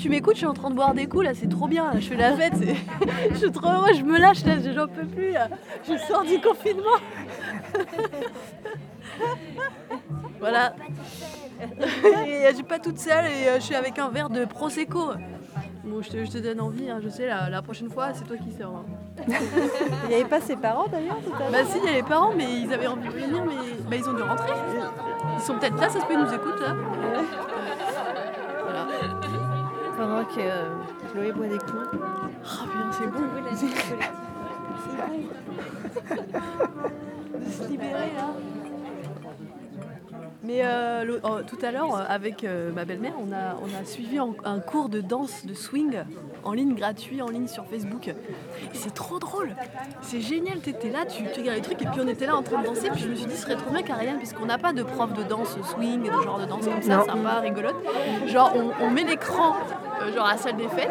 [0.00, 2.00] tu m'écoutes, je suis en train de boire des coups là, c'est trop bien, là,
[2.00, 2.54] je fais la fête,
[3.30, 5.48] je suis trop heureuse, je me lâche là, j'en peux plus là.
[5.86, 6.98] Je sors du confinement.
[10.40, 10.74] voilà.
[11.60, 15.12] Euh, je suis pas toute seule et euh, je suis avec un verre de Prosecco.
[15.84, 18.24] Bon, je te, je te donne envie, hein, je sais, la, la prochaine fois, c'est
[18.24, 18.76] toi qui sors.
[18.76, 18.84] hein.
[20.04, 21.18] Il n'y avait pas ses parents d'ailleurs
[21.52, 23.54] Bah si, il y a les parents, mais ils avaient envie de venir, mais
[23.90, 24.52] bah, ils ont dû rentrer.
[25.36, 26.74] Ils sont peut-être là, ça se peut, ils nous écoutent là.
[30.00, 30.64] Que euh,
[31.12, 31.88] Chloé boit des coups.
[31.92, 31.96] Oh
[32.72, 33.20] bien, c'est bon.
[37.38, 38.28] De se libérer là.
[40.42, 43.66] Mais euh, le- oh, tout à l'heure, euh, avec euh, ma belle-mère, on a, on
[43.78, 45.98] a suivi un, un cours de danse, de swing,
[46.44, 48.08] en ligne gratuit, en ligne sur Facebook.
[48.08, 48.14] Et
[48.72, 49.50] c'est trop drôle.
[50.00, 52.42] C'est génial, t'étais là, tu, tu regardes les trucs, et puis on était là en
[52.42, 52.88] train de danser.
[52.90, 55.12] Puis je me suis dit, ce serait trop bien qu'Ariane, puisqu'on n'a pas de prof
[55.12, 57.04] de danse swing, de genre de danse comme ça, Non.
[57.04, 57.76] sympa, rigolote.
[58.26, 59.56] Genre, on, on met l'écran,
[60.14, 60.90] genre à la salle des fêtes,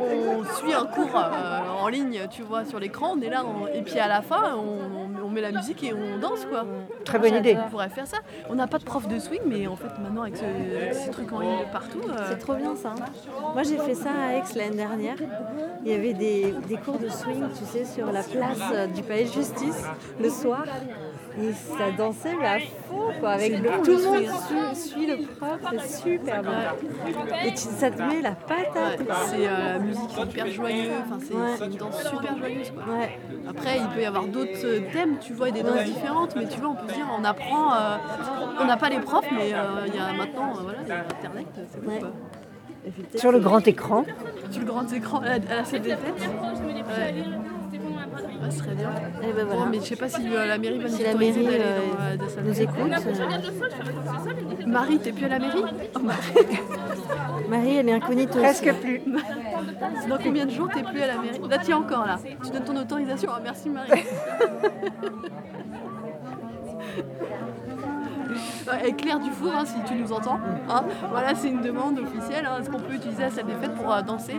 [0.00, 3.44] on, on suit un cours euh, en ligne, tu vois, sur l'écran, on est là,
[3.44, 6.64] on- et puis à la fin, on, on met la musique et on danse, quoi.
[7.04, 7.56] Très bonne idée.
[7.66, 8.18] On pourrait faire ça.
[8.48, 11.10] On n'a pas de prof de swing, mais en fait, maintenant, avec, ce- avec ces
[11.10, 12.00] trucs en ligne partout.
[12.08, 12.90] euh, C'est trop bien ça.
[12.90, 13.04] hein.
[13.52, 15.16] Moi j'ai fait ça à Aix l'année dernière.
[15.84, 19.02] Il y avait des, des cours de swing, tu sais, sur la place euh, du
[19.02, 19.84] palais de justice
[20.20, 20.64] le soir.
[21.38, 23.30] Et ça dansait mais à fond quoi.
[23.32, 24.24] Avec le, tout le monde
[24.74, 26.72] suit, suit le prof, c'est super bien.
[27.44, 29.00] Et tu- ça te met la patate.
[29.00, 29.16] Ouais, quoi.
[29.26, 31.70] c'est euh, la musique hyper joyeuse, enfin, c'est Ouais.
[31.70, 32.70] une danse super joyeuse.
[32.72, 32.94] Quoi.
[32.94, 33.18] Ouais.
[33.50, 36.46] Après, il peut y avoir d'autres euh, thèmes, tu vois, et des danses différentes, mais
[36.48, 37.96] tu vois, on peut se dire, on apprend, euh,
[38.60, 40.92] on n'a pas les profs, mais euh, il y a maintenant, euh, voilà, il y
[40.92, 42.08] a Internet, c'est quoi.
[43.16, 44.04] Sur le grand écran.
[44.50, 46.30] Sur le grand écran à la, à la salle des fêtes.
[48.46, 48.90] Bah, ce serait bien.
[49.22, 49.62] Eh ben voilà.
[49.64, 51.58] Bon, mais je sais pas si euh, la mairie va Si nous la autoriser mairie,
[51.58, 52.92] d'aller euh, dans euh, des salles nous de écoute,
[54.62, 54.66] euh.
[54.66, 56.20] Marie, t'es plus à la mairie Oh, Marie.
[57.48, 58.38] Marie, elle est incognito.
[58.38, 58.80] Presque aussi.
[58.80, 59.00] plus.
[60.08, 62.18] Dans combien de jours t'es plus à la mairie Là, t'y es encore là.
[62.44, 63.30] Tu donnes ton autorisation.
[63.34, 63.90] Ah, merci Marie.
[68.84, 70.38] Et Claire Dufour, hein, si tu nous entends,
[70.68, 72.46] hein, voilà, c'est une demande officielle.
[72.46, 72.58] hein.
[72.60, 74.36] Est-ce qu'on peut utiliser la salle des fêtes pour euh, danser?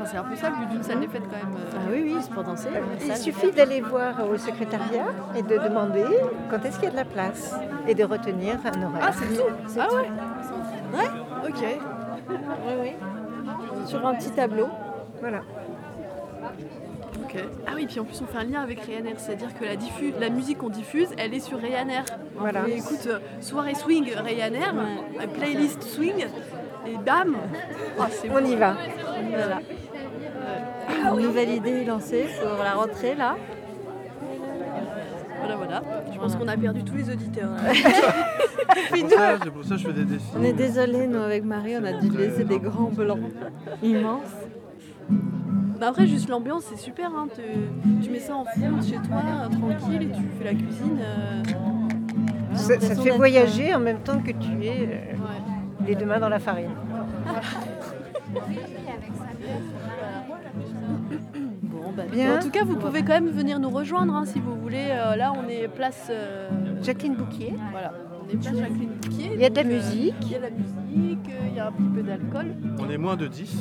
[0.00, 1.56] Enfin, C'est un peu ça le but d'une salle des fêtes quand même.
[1.56, 1.70] euh.
[1.76, 2.68] Ah oui, oui, c'est pour danser.
[3.04, 6.04] Il suffit d'aller voir au secrétariat et de demander
[6.50, 7.54] quand est-ce qu'il y a de la place
[7.86, 9.02] et de retenir un horaire.
[9.08, 10.08] Ah, c'est tout Ah ouais
[10.98, 11.78] Ouais Ok.
[12.30, 12.36] Oui,
[12.82, 12.90] oui.
[13.86, 14.68] Sur un petit tableau.
[15.20, 15.40] Voilà.
[17.24, 17.36] Ok.
[17.66, 20.14] Ah oui, puis en plus on fait un lien avec Ryanair, c'est-à-dire que la, diffu-
[20.18, 22.04] la musique qu'on diffuse, elle est sur Ryanair.
[22.36, 22.66] Voilà.
[22.68, 24.72] Et écoute, euh, soirée swing Ryanair,
[25.20, 26.26] euh, playlist swing,
[26.86, 27.36] et bam
[28.00, 28.46] Ah, c'est On bon.
[28.46, 28.74] y va.
[29.30, 29.58] Voilà.
[31.14, 33.36] Une nouvelle idée lancée pour la rentrée, là.
[35.40, 35.82] Voilà, voilà.
[36.12, 37.50] Je pense qu'on a perdu tous les auditeurs.
[38.90, 40.38] C'est pour ça- c'est pour ça que je fais des dessins.
[40.38, 43.18] On est désolé, nous, avec Marie, on a dû laisser des grands blancs
[43.82, 44.34] immenses.
[45.80, 47.10] Bah après, juste l'ambiance, c'est super.
[47.16, 47.28] Hein.
[47.34, 47.42] Tu,
[48.04, 50.98] tu mets ça en fond chez toi, euh, tranquille, et tu fais la cuisine.
[51.00, 51.42] euh,
[52.56, 55.16] Ça, ça te fait voyager en même temps que tu es euh,
[55.86, 56.70] les deux mains dans la farine.
[61.98, 62.36] Bah, Bien.
[62.36, 64.86] En tout cas, vous pouvez quand même venir nous rejoindre hein, si vous voulez.
[64.90, 66.06] Euh, là, on est place.
[66.10, 66.48] euh,
[66.82, 67.54] Jacqueline Bouquier.
[67.72, 67.92] Voilà,
[68.36, 69.30] on Jacqueline Bouquier.
[69.34, 70.14] Il y a de la musique?
[70.22, 72.54] Il y a de la musique, il y a un petit peu d'alcool.
[72.78, 73.56] On est moins de 10.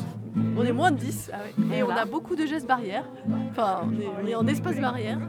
[0.55, 1.31] On est moins de 10.
[1.33, 1.77] ah ouais.
[1.77, 3.05] Et on a beaucoup de gestes barrières.
[3.51, 5.19] Enfin, on est, on est en espace barrière.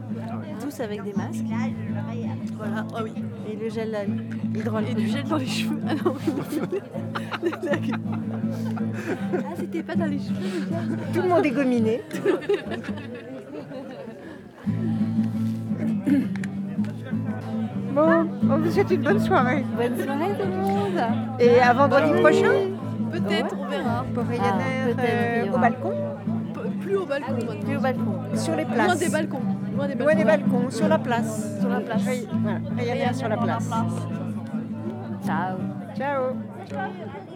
[0.60, 1.44] Tous avec des masques.
[2.56, 3.12] Voilà, ah oui.
[3.50, 3.96] Et le gel
[4.88, 5.80] Et du gel dans les cheveux.
[5.86, 6.14] Ah non,
[9.38, 10.66] ah, c'était pas dans les cheveux.
[11.14, 12.02] Tout le monde est gominé.
[17.98, 19.64] Bon, on vous souhaite une bonne soirée.
[19.76, 21.00] Bonne soirée tout le monde.
[21.40, 22.52] Et à vendredi prochain
[23.10, 24.04] Peut-être, on verra.
[24.14, 25.92] pour Ryanair peut-être, euh, au balcon,
[26.54, 27.34] P- Plus au balcon.
[27.64, 28.14] Plus au balcon.
[28.34, 28.86] sur les places.
[28.86, 29.40] Loin des balcons.
[29.74, 30.04] Loin des balcons.
[30.04, 31.58] Loin des balcons, sur la place.
[31.60, 32.02] Sur la place.
[32.42, 33.70] Voilà, Ryanair sur la place.
[35.24, 35.56] Ciao.
[35.96, 37.27] Ciao.